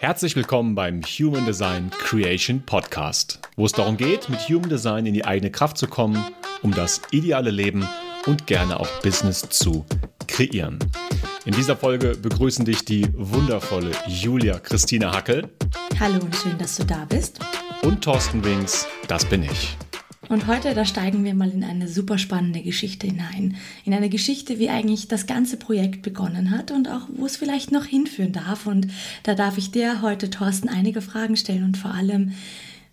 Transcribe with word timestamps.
Herzlich 0.00 0.36
willkommen 0.36 0.76
beim 0.76 1.02
Human 1.02 1.44
Design 1.44 1.90
Creation 1.90 2.62
Podcast, 2.64 3.40
wo 3.56 3.66
es 3.66 3.72
darum 3.72 3.96
geht, 3.96 4.28
mit 4.28 4.48
Human 4.48 4.70
Design 4.70 5.06
in 5.06 5.12
die 5.12 5.24
eigene 5.24 5.50
Kraft 5.50 5.76
zu 5.76 5.88
kommen, 5.88 6.24
um 6.62 6.72
das 6.72 7.02
ideale 7.10 7.50
Leben 7.50 7.84
und 8.26 8.46
gerne 8.46 8.78
auch 8.78 8.88
Business 9.02 9.48
zu 9.48 9.84
kreieren. 10.28 10.78
In 11.46 11.52
dieser 11.52 11.74
Folge 11.74 12.12
begrüßen 12.14 12.64
dich 12.64 12.84
die 12.84 13.08
wundervolle 13.12 13.90
Julia 14.06 14.60
Christine 14.60 15.10
Hackel. 15.10 15.48
Hallo 15.98 16.20
und 16.20 16.36
schön, 16.36 16.56
dass 16.58 16.76
du 16.76 16.84
da 16.84 17.04
bist. 17.08 17.40
Und 17.82 18.04
Thorsten 18.04 18.44
Wings, 18.44 18.86
das 19.08 19.24
bin 19.24 19.42
ich. 19.42 19.76
Und 20.28 20.46
heute, 20.46 20.74
da 20.74 20.84
steigen 20.84 21.24
wir 21.24 21.34
mal 21.34 21.50
in 21.50 21.64
eine 21.64 21.88
super 21.88 22.18
spannende 22.18 22.60
Geschichte 22.60 23.06
hinein. 23.06 23.56
In 23.84 23.94
eine 23.94 24.10
Geschichte, 24.10 24.58
wie 24.58 24.68
eigentlich 24.68 25.08
das 25.08 25.26
ganze 25.26 25.56
Projekt 25.56 26.02
begonnen 26.02 26.50
hat 26.50 26.70
und 26.70 26.88
auch, 26.88 27.02
wo 27.16 27.24
es 27.24 27.38
vielleicht 27.38 27.72
noch 27.72 27.86
hinführen 27.86 28.32
darf. 28.32 28.66
Und 28.66 28.88
da 29.22 29.34
darf 29.34 29.56
ich 29.56 29.70
dir 29.70 30.02
heute, 30.02 30.28
Thorsten, 30.28 30.68
einige 30.68 31.00
Fragen 31.00 31.36
stellen 31.36 31.64
und 31.64 31.78
vor 31.78 31.94
allem, 31.94 32.32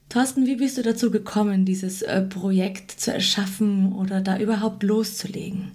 Thorsten, 0.08 0.46
wie 0.46 0.56
bist 0.56 0.78
du 0.78 0.82
dazu 0.82 1.12
gekommen, 1.12 1.66
dieses 1.66 2.02
äh, 2.04 2.22
Projekt 2.22 2.92
zu 2.92 3.12
erschaffen 3.12 3.92
oder 3.92 4.22
da 4.22 4.38
überhaupt 4.38 4.84
loszulegen? 4.84 5.72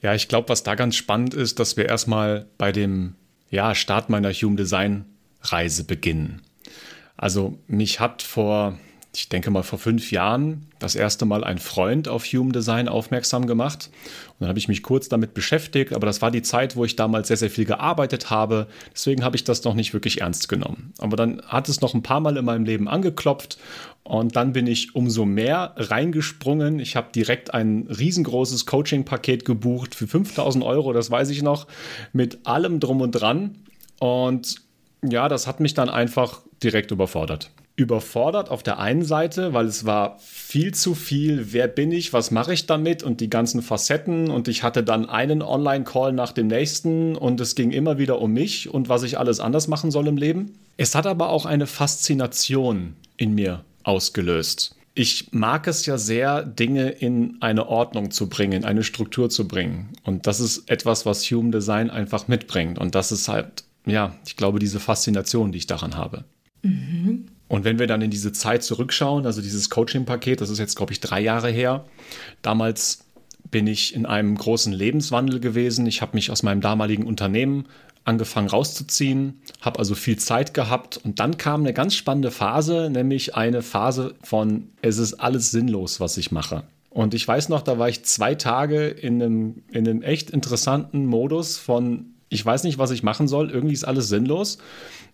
Ja, 0.00 0.14
ich 0.14 0.28
glaube, 0.28 0.48
was 0.48 0.62
da 0.62 0.74
ganz 0.74 0.96
spannend 0.96 1.34
ist, 1.34 1.58
dass 1.60 1.76
wir 1.76 1.86
erstmal 1.86 2.46
bei 2.58 2.72
dem 2.72 3.14
ja, 3.50 3.74
Start 3.74 4.10
meiner 4.10 4.32
Human 4.32 4.56
Design 4.56 5.04
Reise 5.42 5.84
beginnen. 5.84 6.42
Also 7.16 7.58
mich 7.68 8.00
hat 8.00 8.22
vor 8.22 8.78
ich 9.16 9.28
denke 9.28 9.50
mal 9.50 9.62
vor 9.62 9.78
fünf 9.78 10.10
Jahren 10.10 10.66
das 10.78 10.96
erste 10.96 11.24
Mal 11.24 11.44
ein 11.44 11.58
Freund 11.58 12.08
auf 12.08 12.24
Human 12.24 12.52
Design 12.52 12.88
aufmerksam 12.88 13.46
gemacht. 13.46 13.90
Und 14.28 14.40
dann 14.40 14.48
habe 14.48 14.58
ich 14.58 14.68
mich 14.68 14.82
kurz 14.82 15.08
damit 15.08 15.34
beschäftigt, 15.34 15.92
aber 15.92 16.06
das 16.06 16.20
war 16.20 16.30
die 16.30 16.42
Zeit, 16.42 16.74
wo 16.74 16.84
ich 16.84 16.96
damals 16.96 17.28
sehr, 17.28 17.36
sehr 17.36 17.50
viel 17.50 17.64
gearbeitet 17.64 18.30
habe. 18.30 18.66
Deswegen 18.92 19.24
habe 19.24 19.36
ich 19.36 19.44
das 19.44 19.62
noch 19.64 19.74
nicht 19.74 19.92
wirklich 19.92 20.20
ernst 20.20 20.48
genommen. 20.48 20.92
Aber 20.98 21.16
dann 21.16 21.42
hat 21.46 21.68
es 21.68 21.80
noch 21.80 21.94
ein 21.94 22.02
paar 22.02 22.20
Mal 22.20 22.36
in 22.36 22.44
meinem 22.44 22.64
Leben 22.64 22.88
angeklopft 22.88 23.58
und 24.02 24.36
dann 24.36 24.52
bin 24.52 24.66
ich 24.66 24.94
umso 24.94 25.24
mehr 25.24 25.74
reingesprungen. 25.76 26.80
Ich 26.80 26.96
habe 26.96 27.12
direkt 27.14 27.54
ein 27.54 27.86
riesengroßes 27.88 28.66
Coaching-Paket 28.66 29.44
gebucht 29.44 29.94
für 29.94 30.08
5000 30.08 30.64
Euro, 30.64 30.92
das 30.92 31.10
weiß 31.10 31.30
ich 31.30 31.42
noch, 31.42 31.66
mit 32.12 32.46
allem 32.46 32.80
drum 32.80 33.00
und 33.00 33.12
dran. 33.12 33.58
Und 34.00 34.56
ja, 35.02 35.28
das 35.28 35.46
hat 35.46 35.60
mich 35.60 35.74
dann 35.74 35.88
einfach 35.88 36.40
direkt 36.62 36.90
überfordert 36.90 37.50
überfordert 37.76 38.50
auf 38.50 38.62
der 38.62 38.78
einen 38.78 39.04
Seite, 39.04 39.52
weil 39.52 39.66
es 39.66 39.84
war 39.84 40.18
viel 40.20 40.74
zu 40.74 40.94
viel, 40.94 41.52
wer 41.52 41.66
bin 41.66 41.90
ich, 41.90 42.12
was 42.12 42.30
mache 42.30 42.52
ich 42.52 42.66
damit 42.66 43.02
und 43.02 43.20
die 43.20 43.30
ganzen 43.30 43.62
Facetten 43.62 44.30
und 44.30 44.46
ich 44.46 44.62
hatte 44.62 44.84
dann 44.84 45.08
einen 45.08 45.42
Online-Call 45.42 46.12
nach 46.12 46.32
dem 46.32 46.46
nächsten 46.46 47.16
und 47.16 47.40
es 47.40 47.56
ging 47.56 47.72
immer 47.72 47.98
wieder 47.98 48.20
um 48.20 48.32
mich 48.32 48.68
und 48.72 48.88
was 48.88 49.02
ich 49.02 49.18
alles 49.18 49.40
anders 49.40 49.66
machen 49.66 49.90
soll 49.90 50.06
im 50.06 50.16
Leben. 50.16 50.54
Es 50.76 50.94
hat 50.94 51.06
aber 51.06 51.30
auch 51.30 51.46
eine 51.46 51.66
Faszination 51.66 52.94
in 53.16 53.34
mir 53.34 53.64
ausgelöst. 53.82 54.76
Ich 54.94 55.32
mag 55.32 55.66
es 55.66 55.86
ja 55.86 55.98
sehr, 55.98 56.44
Dinge 56.44 56.90
in 56.90 57.38
eine 57.40 57.66
Ordnung 57.66 58.12
zu 58.12 58.28
bringen, 58.28 58.64
eine 58.64 58.84
Struktur 58.84 59.28
zu 59.28 59.48
bringen. 59.48 59.88
Und 60.04 60.28
das 60.28 60.38
ist 60.38 60.70
etwas, 60.70 61.04
was 61.04 61.24
Human 61.24 61.50
Design 61.50 61.90
einfach 61.90 62.28
mitbringt. 62.28 62.78
Und 62.78 62.94
das 62.94 63.10
ist 63.10 63.26
halt, 63.26 63.64
ja, 63.86 64.14
ich 64.24 64.36
glaube, 64.36 64.60
diese 64.60 64.78
Faszination, 64.78 65.50
die 65.50 65.58
ich 65.58 65.66
daran 65.66 65.96
habe. 65.96 66.24
Mhm. 66.62 67.26
Und 67.48 67.64
wenn 67.64 67.78
wir 67.78 67.86
dann 67.86 68.02
in 68.02 68.10
diese 68.10 68.32
Zeit 68.32 68.62
zurückschauen, 68.62 69.26
also 69.26 69.42
dieses 69.42 69.70
Coaching-Paket, 69.70 70.40
das 70.40 70.50
ist 70.50 70.58
jetzt, 70.58 70.76
glaube 70.76 70.92
ich, 70.92 71.00
drei 71.00 71.20
Jahre 71.20 71.50
her. 71.50 71.84
Damals 72.42 73.04
bin 73.50 73.66
ich 73.66 73.94
in 73.94 74.06
einem 74.06 74.36
großen 74.36 74.72
Lebenswandel 74.72 75.40
gewesen. 75.40 75.86
Ich 75.86 76.02
habe 76.02 76.14
mich 76.14 76.30
aus 76.30 76.42
meinem 76.42 76.60
damaligen 76.60 77.06
Unternehmen 77.06 77.66
angefangen 78.04 78.48
rauszuziehen, 78.48 79.40
habe 79.60 79.78
also 79.78 79.94
viel 79.94 80.18
Zeit 80.18 80.54
gehabt 80.54 80.98
und 80.98 81.20
dann 81.20 81.38
kam 81.38 81.60
eine 81.60 81.72
ganz 81.72 81.94
spannende 81.94 82.30
Phase, 82.30 82.90
nämlich 82.90 83.34
eine 83.34 83.62
Phase 83.62 84.14
von 84.22 84.68
es 84.82 84.98
ist 84.98 85.14
alles 85.14 85.50
sinnlos, 85.50 86.00
was 86.00 86.16
ich 86.18 86.30
mache. 86.30 86.64
Und 86.90 87.14
ich 87.14 87.26
weiß 87.26 87.48
noch, 87.48 87.62
da 87.62 87.78
war 87.78 87.88
ich 87.88 88.04
zwei 88.04 88.34
Tage 88.34 88.86
in 88.86 89.22
einem, 89.22 89.62
in 89.72 89.88
einem 89.88 90.02
echt 90.02 90.30
interessanten 90.30 91.06
Modus 91.06 91.56
von 91.56 92.13
ich 92.28 92.44
weiß 92.44 92.64
nicht, 92.64 92.78
was 92.78 92.90
ich 92.90 93.02
machen 93.02 93.28
soll, 93.28 93.50
irgendwie 93.50 93.74
ist 93.74 93.84
alles 93.84 94.08
sinnlos. 94.08 94.58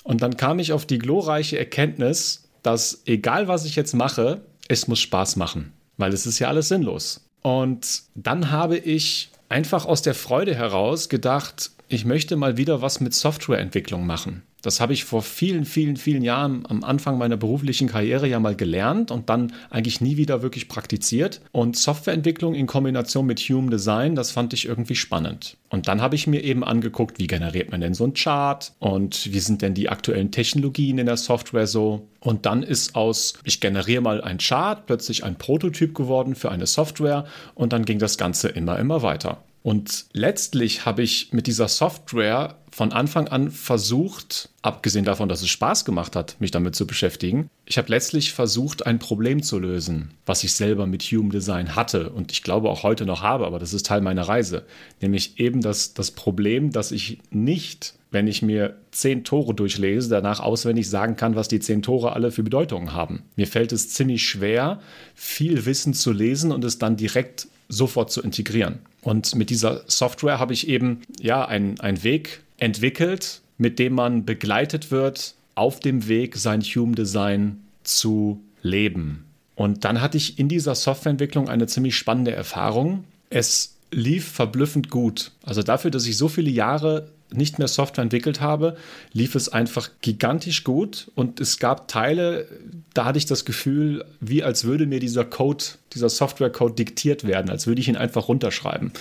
Und 0.04 0.22
dann 0.22 0.36
kam 0.36 0.58
ich 0.58 0.72
auf 0.72 0.86
die 0.86 0.98
glorreiche 0.98 1.58
Erkenntnis, 1.58 2.48
dass 2.62 3.02
egal 3.06 3.48
was 3.48 3.64
ich 3.64 3.76
jetzt 3.76 3.94
mache, 3.94 4.42
es 4.68 4.88
muss 4.88 5.00
Spaß 5.00 5.36
machen, 5.36 5.72
weil 5.96 6.12
es 6.12 6.26
ist 6.26 6.38
ja 6.38 6.48
alles 6.48 6.68
sinnlos. 6.68 7.26
Und 7.42 8.02
dann 8.14 8.50
habe 8.50 8.76
ich 8.76 9.30
einfach 9.48 9.86
aus 9.86 10.02
der 10.02 10.14
Freude 10.14 10.54
heraus 10.54 11.08
gedacht, 11.08 11.70
ich 11.88 12.04
möchte 12.04 12.36
mal 12.36 12.56
wieder 12.56 12.82
was 12.82 13.00
mit 13.00 13.14
Softwareentwicklung 13.14 14.06
machen. 14.06 14.42
Das 14.62 14.80
habe 14.80 14.92
ich 14.92 15.04
vor 15.04 15.22
vielen, 15.22 15.64
vielen, 15.64 15.96
vielen 15.96 16.22
Jahren 16.22 16.64
am 16.68 16.84
Anfang 16.84 17.18
meiner 17.18 17.36
beruflichen 17.36 17.88
Karriere 17.88 18.28
ja 18.28 18.40
mal 18.40 18.54
gelernt 18.54 19.10
und 19.10 19.28
dann 19.28 19.52
eigentlich 19.70 20.00
nie 20.00 20.16
wieder 20.16 20.42
wirklich 20.42 20.68
praktiziert. 20.68 21.40
Und 21.52 21.76
Softwareentwicklung 21.76 22.54
in 22.54 22.66
Kombination 22.66 23.26
mit 23.26 23.40
Human 23.40 23.70
Design, 23.70 24.14
das 24.14 24.30
fand 24.30 24.52
ich 24.52 24.66
irgendwie 24.66 24.94
spannend. 24.94 25.56
Und 25.70 25.88
dann 25.88 26.02
habe 26.02 26.16
ich 26.16 26.26
mir 26.26 26.42
eben 26.42 26.64
angeguckt, 26.64 27.18
wie 27.18 27.26
generiert 27.26 27.70
man 27.70 27.80
denn 27.80 27.94
so 27.94 28.04
einen 28.04 28.14
Chart 28.14 28.72
und 28.80 29.32
wie 29.32 29.40
sind 29.40 29.62
denn 29.62 29.74
die 29.74 29.88
aktuellen 29.88 30.32
Technologien 30.32 30.98
in 30.98 31.06
der 31.06 31.16
Software 31.16 31.66
so. 31.66 32.08
Und 32.18 32.44
dann 32.44 32.62
ist 32.62 32.96
aus, 32.96 33.34
ich 33.44 33.60
generiere 33.60 34.02
mal 34.02 34.20
einen 34.20 34.40
Chart, 34.40 34.84
plötzlich 34.86 35.24
ein 35.24 35.36
Prototyp 35.36 35.94
geworden 35.94 36.34
für 36.34 36.50
eine 36.50 36.66
Software 36.66 37.24
und 37.54 37.72
dann 37.72 37.84
ging 37.84 37.98
das 37.98 38.18
Ganze 38.18 38.48
immer, 38.48 38.78
immer 38.78 39.02
weiter. 39.02 39.42
Und 39.62 40.06
letztlich 40.12 40.86
habe 40.86 41.02
ich 41.02 41.32
mit 41.32 41.46
dieser 41.46 41.68
Software 41.68 42.56
von 42.70 42.92
Anfang 42.92 43.28
an 43.28 43.50
versucht, 43.50 44.48
abgesehen 44.62 45.04
davon, 45.04 45.28
dass 45.28 45.42
es 45.42 45.48
Spaß 45.48 45.84
gemacht 45.84 46.16
hat, 46.16 46.36
mich 46.40 46.50
damit 46.50 46.74
zu 46.74 46.86
beschäftigen, 46.86 47.50
ich 47.66 47.76
habe 47.76 47.88
letztlich 47.90 48.32
versucht, 48.32 48.86
ein 48.86 48.98
Problem 48.98 49.42
zu 49.42 49.58
lösen, 49.58 50.12
was 50.24 50.44
ich 50.44 50.54
selber 50.54 50.86
mit 50.86 51.02
Human 51.02 51.30
Design 51.30 51.76
hatte 51.76 52.10
und 52.10 52.32
ich 52.32 52.42
glaube 52.42 52.70
auch 52.70 52.82
heute 52.82 53.04
noch 53.04 53.22
habe, 53.22 53.46
aber 53.46 53.58
das 53.58 53.74
ist 53.74 53.86
Teil 53.86 54.00
meiner 54.00 54.22
Reise. 54.22 54.64
Nämlich 55.00 55.38
eben 55.38 55.60
das, 55.60 55.94
das 55.94 56.12
Problem, 56.12 56.70
dass 56.70 56.90
ich 56.90 57.18
nicht, 57.30 57.94
wenn 58.10 58.28
ich 58.28 58.42
mir 58.42 58.76
zehn 58.92 59.24
Tore 59.24 59.52
durchlese, 59.52 60.08
danach 60.08 60.40
auswendig 60.40 60.88
sagen 60.88 61.16
kann, 61.16 61.36
was 61.36 61.48
die 61.48 61.60
zehn 61.60 61.82
Tore 61.82 62.12
alle 62.12 62.32
für 62.32 62.42
Bedeutungen 62.42 62.94
haben. 62.94 63.24
Mir 63.36 63.46
fällt 63.46 63.72
es 63.72 63.90
ziemlich 63.90 64.26
schwer, 64.26 64.80
viel 65.14 65.66
Wissen 65.66 65.92
zu 65.92 66.12
lesen 66.12 66.50
und 66.50 66.64
es 66.64 66.78
dann 66.78 66.96
direkt 66.96 67.48
sofort 67.70 68.10
zu 68.10 68.22
integrieren. 68.22 68.80
Und 69.00 69.34
mit 69.34 69.48
dieser 69.48 69.82
Software 69.86 70.38
habe 70.38 70.52
ich 70.52 70.68
eben 70.68 71.00
ja 71.20 71.46
einen 71.46 72.02
Weg 72.02 72.42
entwickelt, 72.58 73.40
mit 73.56 73.78
dem 73.78 73.94
man 73.94 74.26
begleitet 74.26 74.90
wird, 74.90 75.34
auf 75.54 75.80
dem 75.80 76.06
Weg 76.08 76.36
sein 76.36 76.60
Human 76.60 76.94
Design 76.94 77.60
zu 77.82 78.40
leben. 78.62 79.24
Und 79.54 79.84
dann 79.84 80.00
hatte 80.00 80.16
ich 80.16 80.38
in 80.38 80.48
dieser 80.48 80.74
Softwareentwicklung 80.74 81.48
eine 81.48 81.66
ziemlich 81.66 81.96
spannende 81.96 82.32
Erfahrung. 82.32 83.04
Es 83.28 83.76
lief 83.90 84.28
verblüffend 84.28 84.90
gut. 84.90 85.32
Also 85.42 85.62
dafür, 85.62 85.90
dass 85.90 86.06
ich 86.06 86.16
so 86.16 86.28
viele 86.28 86.50
Jahre 86.50 87.10
nicht 87.32 87.58
mehr 87.58 87.68
Software 87.68 88.02
entwickelt 88.02 88.40
habe, 88.40 88.76
lief 89.12 89.34
es 89.34 89.48
einfach 89.48 89.90
gigantisch 90.00 90.64
gut 90.64 91.10
und 91.14 91.40
es 91.40 91.58
gab 91.58 91.88
Teile, 91.88 92.46
da 92.94 93.04
hatte 93.04 93.18
ich 93.18 93.26
das 93.26 93.44
Gefühl, 93.44 94.04
wie 94.20 94.42
als 94.42 94.64
würde 94.64 94.86
mir 94.86 95.00
dieser 95.00 95.24
Code, 95.24 95.64
dieser 95.92 96.08
Software-Code 96.08 96.74
diktiert 96.74 97.26
werden, 97.26 97.50
als 97.50 97.66
würde 97.66 97.80
ich 97.80 97.88
ihn 97.88 97.96
einfach 97.96 98.28
runterschreiben. 98.28 98.92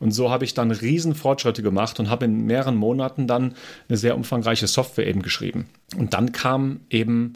Und 0.00 0.12
so 0.12 0.30
habe 0.30 0.44
ich 0.44 0.54
dann 0.54 0.70
riesen 0.70 1.14
Fortschritte 1.14 1.62
gemacht 1.62 1.98
und 2.00 2.10
habe 2.10 2.24
in 2.24 2.44
mehreren 2.46 2.76
Monaten 2.76 3.26
dann 3.26 3.54
eine 3.88 3.98
sehr 3.98 4.16
umfangreiche 4.16 4.66
Software 4.66 5.06
eben 5.06 5.22
geschrieben. 5.22 5.68
Und 5.96 6.14
dann 6.14 6.32
kam 6.32 6.80
eben 6.90 7.34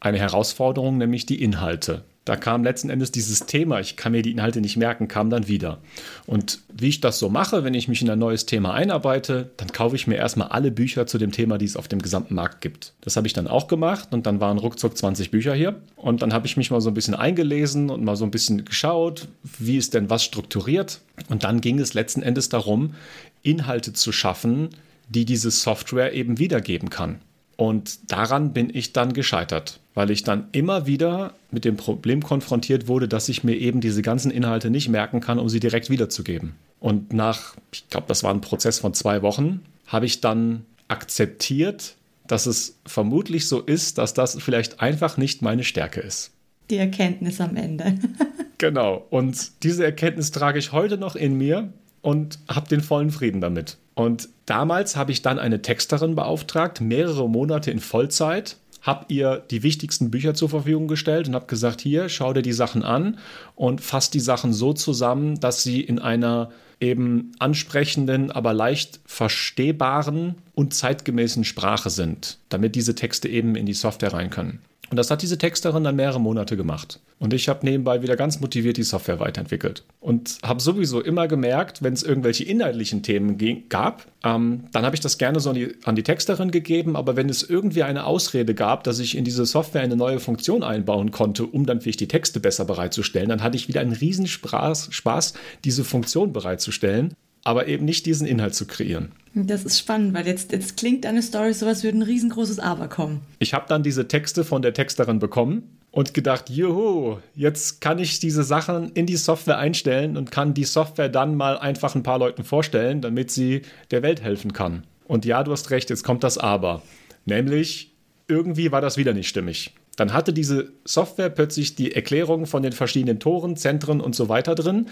eine 0.00 0.18
Herausforderung, 0.18 0.98
nämlich 0.98 1.26
die 1.26 1.42
Inhalte 1.42 2.04
da 2.24 2.36
kam 2.36 2.64
letzten 2.64 2.88
Endes 2.88 3.12
dieses 3.12 3.44
Thema, 3.46 3.80
ich 3.80 3.96
kann 3.96 4.12
mir 4.12 4.22
die 4.22 4.30
Inhalte 4.30 4.62
nicht 4.62 4.78
merken, 4.78 5.08
kam 5.08 5.28
dann 5.28 5.46
wieder. 5.46 5.78
Und 6.26 6.60
wie 6.72 6.88
ich 6.88 7.00
das 7.02 7.18
so 7.18 7.28
mache, 7.28 7.64
wenn 7.64 7.74
ich 7.74 7.86
mich 7.86 8.00
in 8.00 8.08
ein 8.08 8.18
neues 8.18 8.46
Thema 8.46 8.72
einarbeite, 8.72 9.50
dann 9.58 9.72
kaufe 9.72 9.94
ich 9.94 10.06
mir 10.06 10.16
erstmal 10.16 10.48
alle 10.48 10.70
Bücher 10.70 11.06
zu 11.06 11.18
dem 11.18 11.32
Thema, 11.32 11.58
die 11.58 11.66
es 11.66 11.76
auf 11.76 11.86
dem 11.86 12.00
gesamten 12.00 12.34
Markt 12.34 12.62
gibt. 12.62 12.94
Das 13.02 13.16
habe 13.16 13.26
ich 13.26 13.34
dann 13.34 13.46
auch 13.46 13.68
gemacht 13.68 14.08
und 14.12 14.24
dann 14.24 14.40
waren 14.40 14.56
ruckzuck 14.56 14.96
20 14.96 15.30
Bücher 15.30 15.54
hier. 15.54 15.76
Und 15.96 16.22
dann 16.22 16.32
habe 16.32 16.46
ich 16.46 16.56
mich 16.56 16.70
mal 16.70 16.80
so 16.80 16.88
ein 16.88 16.94
bisschen 16.94 17.14
eingelesen 17.14 17.90
und 17.90 18.02
mal 18.02 18.16
so 18.16 18.24
ein 18.24 18.30
bisschen 18.30 18.64
geschaut, 18.64 19.28
wie 19.58 19.76
ist 19.76 19.92
denn 19.92 20.08
was 20.08 20.24
strukturiert. 20.24 21.00
Und 21.28 21.44
dann 21.44 21.60
ging 21.60 21.78
es 21.78 21.92
letzten 21.92 22.22
Endes 22.22 22.48
darum, 22.48 22.94
Inhalte 23.42 23.92
zu 23.92 24.12
schaffen, 24.12 24.70
die 25.10 25.26
diese 25.26 25.50
Software 25.50 26.14
eben 26.14 26.38
wiedergeben 26.38 26.88
kann. 26.88 27.20
Und 27.56 28.10
daran 28.10 28.52
bin 28.52 28.74
ich 28.74 28.92
dann 28.94 29.12
gescheitert, 29.12 29.78
weil 29.94 30.10
ich 30.10 30.24
dann 30.24 30.48
immer 30.52 30.86
wieder 30.86 31.34
mit 31.50 31.64
dem 31.64 31.76
Problem 31.76 32.22
konfrontiert 32.22 32.88
wurde, 32.88 33.08
dass 33.08 33.28
ich 33.28 33.44
mir 33.44 33.54
eben 33.54 33.80
diese 33.80 34.02
ganzen 34.02 34.30
Inhalte 34.30 34.70
nicht 34.70 34.88
merken 34.88 35.20
kann, 35.20 35.38
um 35.38 35.48
sie 35.48 35.60
direkt 35.60 35.88
wiederzugeben. 35.88 36.54
Und 36.80 37.12
nach, 37.12 37.54
ich 37.72 37.88
glaube, 37.88 38.06
das 38.08 38.22
war 38.22 38.34
ein 38.34 38.40
Prozess 38.40 38.78
von 38.78 38.92
zwei 38.92 39.22
Wochen, 39.22 39.60
habe 39.86 40.06
ich 40.06 40.20
dann 40.20 40.64
akzeptiert, 40.88 41.94
dass 42.26 42.46
es 42.46 42.78
vermutlich 42.86 43.48
so 43.48 43.60
ist, 43.60 43.98
dass 43.98 44.14
das 44.14 44.36
vielleicht 44.40 44.80
einfach 44.80 45.16
nicht 45.16 45.42
meine 45.42 45.64
Stärke 45.64 46.00
ist. 46.00 46.32
Die 46.70 46.76
Erkenntnis 46.76 47.40
am 47.40 47.56
Ende. 47.56 47.98
genau. 48.58 49.06
Und 49.10 49.62
diese 49.62 49.84
Erkenntnis 49.84 50.30
trage 50.30 50.58
ich 50.58 50.72
heute 50.72 50.96
noch 50.96 51.14
in 51.14 51.36
mir 51.36 51.72
und 52.00 52.38
habe 52.48 52.68
den 52.68 52.80
vollen 52.80 53.10
Frieden 53.10 53.40
damit. 53.40 53.76
Und 53.94 54.28
damals 54.46 54.96
habe 54.96 55.12
ich 55.12 55.22
dann 55.22 55.38
eine 55.38 55.62
Texterin 55.62 56.14
beauftragt, 56.14 56.80
mehrere 56.80 57.28
Monate 57.28 57.70
in 57.70 57.78
Vollzeit, 57.78 58.56
habe 58.84 59.06
ihr 59.08 59.42
die 59.50 59.62
wichtigsten 59.64 60.10
Bücher 60.10 60.34
zur 60.34 60.50
Verfügung 60.50 60.86
gestellt 60.86 61.26
und 61.26 61.34
habe 61.34 61.46
gesagt, 61.46 61.80
hier, 61.80 62.08
schau 62.08 62.32
dir 62.32 62.42
die 62.42 62.52
Sachen 62.52 62.84
an 62.84 63.18
und 63.56 63.80
fass 63.80 64.10
die 64.10 64.20
Sachen 64.20 64.52
so 64.52 64.72
zusammen, 64.72 65.40
dass 65.40 65.62
sie 65.62 65.80
in 65.80 65.98
einer 65.98 66.50
eben 66.80 67.32
ansprechenden, 67.38 68.30
aber 68.30 68.52
leicht 68.52 69.00
verstehbaren 69.06 70.36
und 70.54 70.74
zeitgemäßen 70.74 71.44
Sprache 71.44 71.88
sind, 71.88 72.38
damit 72.50 72.76
diese 72.76 72.94
Texte 72.94 73.28
eben 73.28 73.56
in 73.56 73.64
die 73.64 73.72
Software 73.72 74.12
rein 74.12 74.30
können. 74.30 74.60
Und 74.90 74.96
das 74.96 75.10
hat 75.10 75.22
diese 75.22 75.38
Texterin 75.38 75.84
dann 75.84 75.96
mehrere 75.96 76.20
Monate 76.20 76.56
gemacht. 76.56 77.00
Und 77.18 77.32
ich 77.32 77.48
habe 77.48 77.64
nebenbei 77.64 78.02
wieder 78.02 78.16
ganz 78.16 78.40
motiviert 78.40 78.76
die 78.76 78.82
Software 78.82 79.18
weiterentwickelt. 79.18 79.84
Und 80.00 80.38
habe 80.42 80.60
sowieso 80.60 81.00
immer 81.00 81.26
gemerkt, 81.26 81.82
wenn 81.82 81.94
es 81.94 82.02
irgendwelche 82.02 82.44
inhaltlichen 82.44 83.02
Themen 83.02 83.38
ging, 83.38 83.68
gab, 83.68 84.06
ähm, 84.24 84.64
dann 84.72 84.84
habe 84.84 84.94
ich 84.94 85.00
das 85.00 85.18
gerne 85.18 85.40
so 85.40 85.50
an 85.50 85.54
die, 85.54 85.74
an 85.84 85.96
die 85.96 86.02
Texterin 86.02 86.50
gegeben. 86.50 86.96
Aber 86.96 87.16
wenn 87.16 87.28
es 87.28 87.42
irgendwie 87.42 87.82
eine 87.82 88.04
Ausrede 88.04 88.54
gab, 88.54 88.84
dass 88.84 88.98
ich 88.98 89.16
in 89.16 89.24
diese 89.24 89.46
Software 89.46 89.82
eine 89.82 89.96
neue 89.96 90.20
Funktion 90.20 90.62
einbauen 90.62 91.10
konnte, 91.10 91.46
um 91.46 91.66
dann 91.66 91.80
vielleicht 91.80 92.00
die 92.00 92.08
Texte 92.08 92.40
besser 92.40 92.64
bereitzustellen, 92.64 93.28
dann 93.28 93.42
hatte 93.42 93.56
ich 93.56 93.68
wieder 93.68 93.80
einen 93.80 93.92
Riesenspaß, 93.92 94.88
Spaß, 94.90 95.34
diese 95.64 95.84
Funktion 95.84 96.32
bereitzustellen 96.32 97.14
aber 97.44 97.68
eben 97.68 97.84
nicht 97.84 98.06
diesen 98.06 98.26
Inhalt 98.26 98.54
zu 98.54 98.66
kreieren. 98.66 99.12
Das 99.34 99.64
ist 99.64 99.78
spannend, 99.78 100.14
weil 100.14 100.26
jetzt, 100.26 100.52
jetzt 100.52 100.76
klingt 100.76 101.04
deine 101.04 101.22
Story 101.22 101.52
so, 101.52 101.66
als 101.66 101.84
würde 101.84 101.98
ein 101.98 102.02
riesengroßes 102.02 102.58
Aber 102.58 102.88
kommen. 102.88 103.20
Ich 103.40 103.52
habe 103.52 103.66
dann 103.68 103.82
diese 103.82 104.08
Texte 104.08 104.44
von 104.44 104.62
der 104.62 104.74
Texterin 104.74 105.18
bekommen 105.18 105.78
und 105.90 106.14
gedacht, 106.14 106.50
juhu, 106.50 107.18
jetzt 107.34 107.80
kann 107.80 107.98
ich 107.98 108.18
diese 108.20 108.44
Sachen 108.44 108.92
in 108.92 109.06
die 109.06 109.16
Software 109.16 109.58
einstellen 109.58 110.16
und 110.16 110.30
kann 110.30 110.54
die 110.54 110.64
Software 110.64 111.08
dann 111.08 111.36
mal 111.36 111.58
einfach 111.58 111.94
ein 111.94 112.02
paar 112.02 112.18
Leuten 112.18 112.44
vorstellen, 112.44 113.00
damit 113.00 113.30
sie 113.30 113.62
der 113.90 114.02
Welt 114.02 114.22
helfen 114.22 114.52
kann. 114.52 114.84
Und 115.06 115.24
ja, 115.24 115.42
du 115.42 115.52
hast 115.52 115.70
recht, 115.70 115.90
jetzt 115.90 116.04
kommt 116.04 116.24
das 116.24 116.38
Aber. 116.38 116.82
Nämlich, 117.26 117.92
irgendwie 118.28 118.72
war 118.72 118.80
das 118.80 118.96
wieder 118.96 119.12
nicht 119.12 119.28
stimmig. 119.28 119.74
Dann 119.96 120.12
hatte 120.12 120.32
diese 120.32 120.72
Software 120.84 121.28
plötzlich 121.28 121.76
die 121.76 121.94
Erklärung 121.94 122.46
von 122.46 122.62
den 122.62 122.72
verschiedenen 122.72 123.20
Toren, 123.20 123.56
Zentren 123.56 124.00
und 124.00 124.14
so 124.14 124.28
weiter 124.28 124.54
drin, 124.54 124.86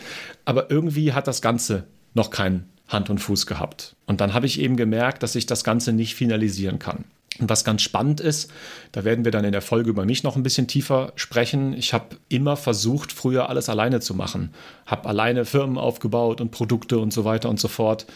aber 0.45 0.71
irgendwie 0.71 1.13
hat 1.13 1.27
das 1.27 1.43
Ganze 1.43 1.85
noch 2.15 2.31
kein 2.31 2.67
Hand 2.89 3.11
und 3.11 3.19
Fuß 3.19 3.47
gehabt. 3.47 3.97
Und 4.07 4.21
dann 4.21 4.35
habe 4.35 4.47
ich 4.47 4.61
eben 4.61 4.77
gemerkt, 4.77 5.23
dass 5.23 5.35
ich 5.35 5.47
das 5.47 5.65
Ganze 5.65 5.93
nicht 5.93 6.15
finalisieren 6.15 6.79
kann. 6.79 7.05
Und 7.39 7.49
was 7.49 7.65
ganz 7.65 7.81
spannend 7.81 8.21
ist, 8.21 8.51
da 8.93 9.05
werden 9.05 9.25
wir 9.25 9.33
dann 9.33 9.45
in 9.45 9.53
der 9.53 9.63
Folge 9.63 9.89
über 9.89 10.05
mich 10.05 10.23
noch 10.23 10.37
ein 10.37 10.43
bisschen 10.43 10.69
tiefer 10.69 11.13
sprechen. 11.17 11.73
Ich 11.73 11.95
habe 11.95 12.17
immer 12.29 12.57
versucht, 12.57 13.11
früher 13.11 13.49
alles 13.49 13.71
alleine 13.71 14.01
zu 14.01 14.15
machen. 14.15 14.53
Habe 14.85 15.09
alleine 15.09 15.47
Firmen 15.47 15.79
aufgebaut 15.79 16.43
und 16.43 16.51
Produkte 16.51 16.99
und 16.99 17.13
so 17.13 17.25
weiter 17.25 17.49
und 17.49 17.59
so 17.59 17.69
fort. 17.69 18.07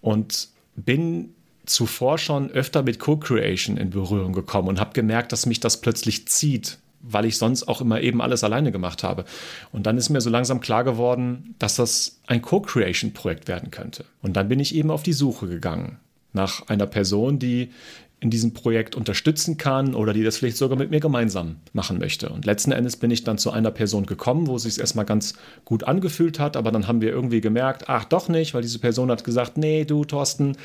Und 0.00 0.48
bin 0.74 1.30
zuvor 1.64 2.18
schon 2.18 2.50
öfter 2.50 2.82
mit 2.82 2.98
Co-Creation 2.98 3.76
in 3.76 3.90
Berührung 3.90 4.32
gekommen 4.32 4.68
und 4.68 4.80
habe 4.80 4.92
gemerkt, 4.92 5.32
dass 5.32 5.46
mich 5.46 5.60
das 5.60 5.80
plötzlich 5.80 6.26
zieht, 6.28 6.78
weil 7.00 7.24
ich 7.24 7.38
sonst 7.38 7.68
auch 7.68 7.80
immer 7.80 8.00
eben 8.00 8.20
alles 8.20 8.44
alleine 8.44 8.72
gemacht 8.72 9.02
habe. 9.02 9.24
Und 9.72 9.86
dann 9.86 9.98
ist 9.98 10.10
mir 10.10 10.20
so 10.20 10.30
langsam 10.30 10.60
klar 10.60 10.84
geworden, 10.84 11.54
dass 11.58 11.76
das 11.76 12.20
ein 12.26 12.42
Co-Creation-Projekt 12.42 13.48
werden 13.48 13.70
könnte. 13.70 14.04
Und 14.22 14.36
dann 14.36 14.48
bin 14.48 14.60
ich 14.60 14.74
eben 14.74 14.90
auf 14.90 15.02
die 15.02 15.12
Suche 15.12 15.46
gegangen 15.46 15.98
nach 16.32 16.68
einer 16.68 16.86
Person, 16.86 17.38
die 17.38 17.70
in 18.18 18.30
diesem 18.30 18.54
Projekt 18.54 18.94
unterstützen 18.94 19.58
kann 19.58 19.94
oder 19.94 20.14
die 20.14 20.24
das 20.24 20.38
vielleicht 20.38 20.56
sogar 20.56 20.78
mit 20.78 20.90
mir 20.90 21.00
gemeinsam 21.00 21.56
machen 21.74 21.98
möchte. 21.98 22.30
Und 22.30 22.46
letzten 22.46 22.72
Endes 22.72 22.96
bin 22.96 23.10
ich 23.10 23.24
dann 23.24 23.36
zu 23.36 23.50
einer 23.50 23.70
Person 23.70 24.06
gekommen, 24.06 24.46
wo 24.46 24.56
es 24.56 24.62
sich 24.62 24.80
erstmal 24.80 25.04
ganz 25.04 25.34
gut 25.66 25.84
angefühlt 25.84 26.38
hat, 26.38 26.56
aber 26.56 26.72
dann 26.72 26.88
haben 26.88 27.02
wir 27.02 27.10
irgendwie 27.10 27.42
gemerkt, 27.42 27.88
ach 27.88 28.04
doch 28.06 28.28
nicht, 28.28 28.54
weil 28.54 28.62
diese 28.62 28.78
Person 28.78 29.10
hat 29.10 29.22
gesagt, 29.22 29.58
nee, 29.58 29.84
du 29.84 30.04
Thorsten, 30.04 30.56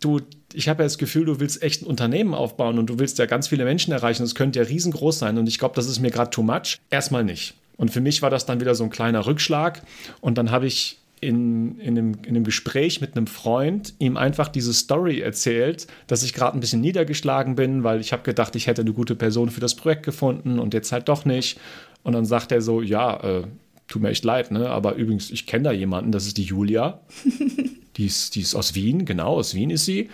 du, 0.00 0.20
ich 0.52 0.68
habe 0.68 0.82
ja 0.82 0.86
das 0.86 0.98
Gefühl, 0.98 1.24
du 1.24 1.40
willst 1.40 1.62
echt 1.62 1.82
ein 1.82 1.86
Unternehmen 1.86 2.34
aufbauen 2.34 2.78
und 2.78 2.86
du 2.86 2.98
willst 2.98 3.18
ja 3.18 3.26
ganz 3.26 3.48
viele 3.48 3.64
Menschen 3.64 3.92
erreichen. 3.92 4.22
Das 4.22 4.34
könnte 4.34 4.60
ja 4.60 4.66
riesengroß 4.66 5.18
sein 5.18 5.38
und 5.38 5.48
ich 5.48 5.58
glaube, 5.58 5.74
das 5.74 5.86
ist 5.86 6.00
mir 6.00 6.10
gerade 6.10 6.30
too 6.30 6.42
much. 6.42 6.78
Erstmal 6.90 7.24
nicht. 7.24 7.54
Und 7.76 7.90
für 7.90 8.00
mich 8.00 8.22
war 8.22 8.30
das 8.30 8.46
dann 8.46 8.60
wieder 8.60 8.74
so 8.74 8.84
ein 8.84 8.90
kleiner 8.90 9.26
Rückschlag. 9.26 9.82
Und 10.20 10.38
dann 10.38 10.50
habe 10.50 10.66
ich 10.66 10.98
in, 11.20 11.78
in, 11.78 11.98
einem, 11.98 12.14
in 12.22 12.30
einem 12.30 12.44
Gespräch 12.44 13.00
mit 13.00 13.16
einem 13.16 13.26
Freund 13.26 13.94
ihm 13.98 14.16
einfach 14.16 14.48
diese 14.48 14.74
Story 14.74 15.20
erzählt, 15.20 15.86
dass 16.06 16.22
ich 16.22 16.34
gerade 16.34 16.56
ein 16.56 16.60
bisschen 16.60 16.82
niedergeschlagen 16.82 17.56
bin, 17.56 17.82
weil 17.82 18.00
ich 18.00 18.12
habe 18.12 18.22
gedacht, 18.22 18.54
ich 18.56 18.66
hätte 18.66 18.82
eine 18.82 18.92
gute 18.92 19.14
Person 19.14 19.48
für 19.48 19.60
das 19.60 19.74
Projekt 19.74 20.04
gefunden 20.04 20.58
und 20.58 20.74
jetzt 20.74 20.92
halt 20.92 21.08
doch 21.08 21.24
nicht. 21.24 21.58
Und 22.02 22.12
dann 22.12 22.26
sagt 22.26 22.52
er 22.52 22.60
so, 22.60 22.82
ja, 22.82 23.16
äh, 23.22 23.44
tut 23.88 24.02
mir 24.02 24.10
echt 24.10 24.24
leid, 24.24 24.50
ne? 24.50 24.68
Aber 24.68 24.94
übrigens, 24.94 25.30
ich 25.30 25.46
kenne 25.46 25.64
da 25.64 25.72
jemanden, 25.72 26.12
das 26.12 26.26
ist 26.26 26.36
die 26.36 26.44
Julia. 26.44 27.00
Die 27.96 28.06
ist, 28.06 28.34
die 28.34 28.40
ist 28.40 28.54
aus 28.54 28.74
Wien, 28.74 29.04
genau, 29.04 29.36
aus 29.36 29.54
Wien 29.54 29.70
ist 29.70 29.84
sie. 29.84 30.10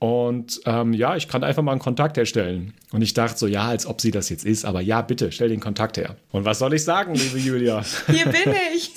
Und 0.00 0.62
ähm, 0.64 0.94
ja, 0.94 1.14
ich 1.16 1.28
kann 1.28 1.44
einfach 1.44 1.62
mal 1.62 1.72
einen 1.72 1.80
Kontakt 1.80 2.16
herstellen. 2.16 2.72
Und 2.90 3.02
ich 3.02 3.12
dachte 3.12 3.38
so, 3.38 3.46
ja, 3.46 3.68
als 3.68 3.84
ob 3.84 4.00
sie 4.00 4.10
das 4.10 4.30
jetzt 4.30 4.46
ist, 4.46 4.64
aber 4.64 4.80
ja, 4.80 5.02
bitte, 5.02 5.30
stell 5.30 5.50
den 5.50 5.60
Kontakt 5.60 5.98
her. 5.98 6.16
Und 6.32 6.46
was 6.46 6.58
soll 6.58 6.72
ich 6.72 6.84
sagen, 6.84 7.14
liebe 7.14 7.38
Julia? 7.38 7.84
Hier 8.06 8.24
bin 8.24 8.54
ich. 8.74 8.92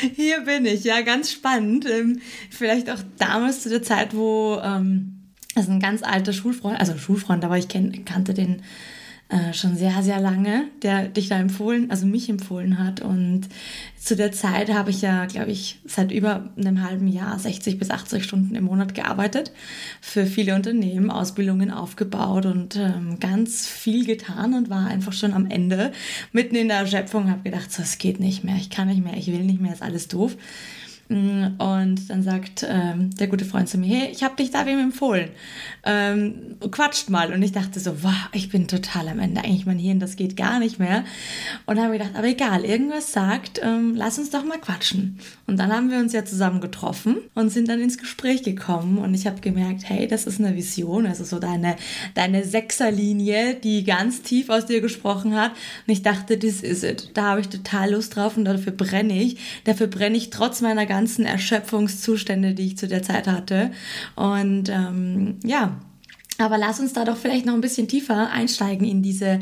Hier 0.14 0.42
bin 0.42 0.66
ich, 0.66 0.84
ja, 0.84 1.00
ganz 1.00 1.32
spannend. 1.32 1.86
Ähm, 1.90 2.20
vielleicht 2.50 2.90
auch 2.90 3.00
damals 3.16 3.62
zu 3.62 3.70
der 3.70 3.82
Zeit, 3.82 4.14
wo, 4.14 4.60
ähm, 4.62 5.18
also 5.54 5.72
ein 5.72 5.80
ganz 5.80 6.02
alter 6.02 6.34
Schulfreund, 6.34 6.78
also 6.78 6.98
Schulfreund, 6.98 7.42
aber 7.42 7.56
ich 7.56 7.68
kenn, 7.68 8.04
kannte 8.04 8.34
den 8.34 8.62
äh, 9.30 9.52
schon 9.52 9.76
sehr, 9.76 10.02
sehr 10.02 10.20
lange, 10.20 10.68
der 10.82 11.06
dich 11.06 11.28
da 11.28 11.38
empfohlen, 11.38 11.90
also 11.90 12.06
mich 12.06 12.30
empfohlen 12.30 12.78
hat. 12.78 13.02
Und 13.02 13.42
zu 13.98 14.16
der 14.16 14.32
Zeit 14.32 14.72
habe 14.72 14.88
ich 14.88 15.02
ja, 15.02 15.26
glaube 15.26 15.50
ich, 15.50 15.80
seit 15.84 16.12
über 16.12 16.48
einem 16.56 16.82
halben 16.82 17.08
Jahr 17.08 17.38
60 17.38 17.78
bis 17.78 17.90
80 17.90 18.24
Stunden 18.24 18.54
im 18.54 18.64
Monat 18.64 18.94
gearbeitet, 18.94 19.52
für 20.00 20.24
viele 20.24 20.54
Unternehmen, 20.54 21.10
Ausbildungen 21.10 21.70
aufgebaut 21.70 22.46
und 22.46 22.76
ähm, 22.76 23.20
ganz 23.20 23.66
viel 23.66 24.06
getan 24.06 24.54
und 24.54 24.70
war 24.70 24.86
einfach 24.86 25.12
schon 25.12 25.34
am 25.34 25.50
Ende, 25.50 25.92
mitten 26.32 26.56
in 26.56 26.68
der 26.68 26.78
Erschöpfung, 26.78 27.28
habe 27.30 27.42
gedacht, 27.42 27.70
so, 27.70 27.82
es 27.82 27.98
geht 27.98 28.20
nicht 28.20 28.44
mehr, 28.44 28.56
ich 28.56 28.70
kann 28.70 28.88
nicht 28.88 29.04
mehr, 29.04 29.18
ich 29.18 29.26
will 29.26 29.44
nicht 29.44 29.60
mehr, 29.60 29.74
ist 29.74 29.82
alles 29.82 30.08
doof. 30.08 30.38
Und 31.10 32.10
dann 32.10 32.22
sagt 32.22 32.66
ähm, 32.68 33.10
der 33.16 33.28
gute 33.28 33.46
Freund 33.46 33.66
zu 33.66 33.78
mir, 33.78 33.88
hey, 33.88 34.10
ich 34.12 34.22
habe 34.22 34.36
dich 34.36 34.50
da 34.50 34.66
wem 34.66 34.78
empfohlen. 34.78 35.30
Ähm, 35.84 36.56
quatscht 36.70 37.08
mal. 37.08 37.32
Und 37.32 37.42
ich 37.42 37.52
dachte 37.52 37.80
so, 37.80 38.02
wow, 38.02 38.28
ich 38.32 38.50
bin 38.50 38.68
total 38.68 39.08
am 39.08 39.18
Ende. 39.18 39.42
Eigentlich 39.42 39.64
mein 39.64 39.78
Hirn, 39.78 40.00
das 40.00 40.16
geht 40.16 40.36
gar 40.36 40.58
nicht 40.58 40.78
mehr. 40.78 41.04
Und 41.64 41.80
habe 41.80 41.94
gedacht, 41.94 42.10
aber 42.14 42.26
egal, 42.26 42.62
irgendwas 42.62 43.12
sagt, 43.12 43.58
ähm, 43.62 43.94
lass 43.96 44.18
uns 44.18 44.28
doch 44.28 44.44
mal 44.44 44.58
quatschen. 44.58 45.18
Und 45.46 45.58
dann 45.58 45.72
haben 45.72 45.90
wir 45.90 45.98
uns 45.98 46.12
ja 46.12 46.26
zusammen 46.26 46.60
getroffen 46.60 47.16
und 47.34 47.48
sind 47.48 47.70
dann 47.70 47.80
ins 47.80 47.96
Gespräch 47.96 48.42
gekommen. 48.42 48.98
Und 48.98 49.14
ich 49.14 49.26
habe 49.26 49.40
gemerkt, 49.40 49.88
hey, 49.88 50.06
das 50.08 50.26
ist 50.26 50.40
eine 50.40 50.56
Vision. 50.56 51.06
Also 51.06 51.24
so 51.24 51.38
deine, 51.38 51.76
deine 52.14 52.44
Sechserlinie, 52.44 53.54
die 53.54 53.84
ganz 53.84 54.20
tief 54.20 54.50
aus 54.50 54.66
dir 54.66 54.82
gesprochen 54.82 55.34
hat. 55.34 55.52
Und 55.52 55.92
ich 55.92 56.02
dachte, 56.02 56.38
this 56.38 56.60
is 56.60 56.82
it. 56.82 57.12
Da 57.14 57.30
habe 57.30 57.40
ich 57.40 57.48
total 57.48 57.92
Lust 57.92 58.14
drauf 58.14 58.36
und 58.36 58.44
dafür 58.44 58.72
brenne 58.72 59.22
ich. 59.22 59.38
Dafür 59.64 59.86
brenne 59.86 60.18
ich 60.18 60.28
trotz 60.28 60.60
meiner 60.60 60.84
ganzen 60.84 60.97
ganzen 60.98 61.24
Erschöpfungszustände, 61.24 62.54
die 62.54 62.66
ich 62.66 62.78
zu 62.78 62.88
der 62.88 63.04
Zeit 63.04 63.28
hatte. 63.28 63.70
Und 64.16 64.68
ähm, 64.68 65.36
ja, 65.44 65.78
aber 66.38 66.58
lass 66.58 66.80
uns 66.80 66.92
da 66.92 67.04
doch 67.04 67.16
vielleicht 67.16 67.46
noch 67.46 67.54
ein 67.54 67.60
bisschen 67.60 67.86
tiefer 67.86 68.30
einsteigen 68.30 68.86
in 68.86 69.00
diese 69.00 69.38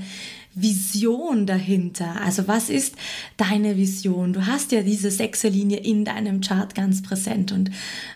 Vision 0.59 1.45
dahinter. 1.47 2.21
Also 2.23 2.49
was 2.49 2.71
ist 2.71 2.95
deine 3.37 3.77
Vision? 3.77 4.33
Du 4.33 4.47
hast 4.47 4.73
ja 4.73 4.81
diese 4.81 5.11
Sechserlinie 5.11 5.77
in 5.77 6.07
deinem 6.07 6.41
Chart 6.41 6.75
ganz 6.75 7.03
präsent 7.03 7.53
und 7.53 7.71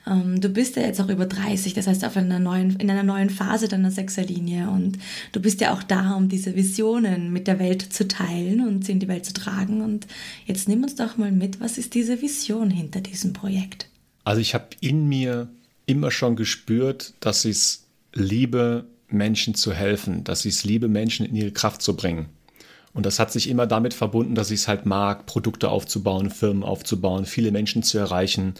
ähm, 0.06 0.40
du 0.40 0.48
bist 0.48 0.76
ja 0.76 0.82
jetzt 0.82 1.02
auch 1.02 1.10
über 1.10 1.26
30, 1.26 1.74
das 1.74 1.86
heißt 1.86 2.02
auf 2.04 2.16
einer 2.16 2.38
neuen, 2.38 2.76
in 2.76 2.90
einer 2.90 3.02
neuen 3.02 3.28
Phase 3.28 3.68
deiner 3.68 3.90
Sechserlinie 3.90 4.70
und 4.70 4.98
du 5.32 5.40
bist 5.40 5.60
ja 5.60 5.74
auch 5.74 5.82
da, 5.82 6.14
um 6.14 6.30
diese 6.30 6.56
Visionen 6.56 7.30
mit 7.30 7.46
der 7.46 7.58
Welt 7.58 7.82
zu 7.82 8.08
teilen 8.08 8.66
und 8.66 8.86
sie 8.86 8.92
in 8.92 9.00
die 9.00 9.08
Welt 9.08 9.26
zu 9.26 9.34
tragen. 9.34 9.82
Und 9.82 10.06
jetzt 10.46 10.66
nimm 10.66 10.82
uns 10.82 10.94
doch 10.94 11.18
mal 11.18 11.32
mit, 11.32 11.60
was 11.60 11.76
ist 11.76 11.94
diese 11.94 12.22
Vision 12.22 12.70
hinter 12.70 13.02
diesem 13.02 13.34
Projekt? 13.34 13.88
Also 14.24 14.40
ich 14.40 14.54
habe 14.54 14.68
in 14.80 15.06
mir 15.08 15.48
immer 15.84 16.10
schon 16.10 16.36
gespürt, 16.36 17.12
dass 17.20 17.44
ich 17.44 17.56
es 17.56 17.84
liebe, 18.14 18.86
Menschen 19.12 19.54
zu 19.54 19.72
helfen, 19.72 20.24
dass 20.24 20.44
ich 20.44 20.54
es 20.54 20.64
liebe, 20.64 20.88
Menschen 20.88 21.26
in 21.26 21.34
ihre 21.34 21.52
Kraft 21.52 21.82
zu 21.82 21.96
bringen. 21.96 22.26
Und 22.92 23.06
das 23.06 23.18
hat 23.18 23.30
sich 23.30 23.48
immer 23.48 23.66
damit 23.66 23.94
verbunden, 23.94 24.34
dass 24.34 24.50
ich 24.50 24.60
es 24.60 24.68
halt 24.68 24.84
mag, 24.84 25.26
Produkte 25.26 25.68
aufzubauen, 25.68 26.30
Firmen 26.30 26.64
aufzubauen, 26.64 27.24
viele 27.24 27.52
Menschen 27.52 27.82
zu 27.82 27.98
erreichen. 27.98 28.54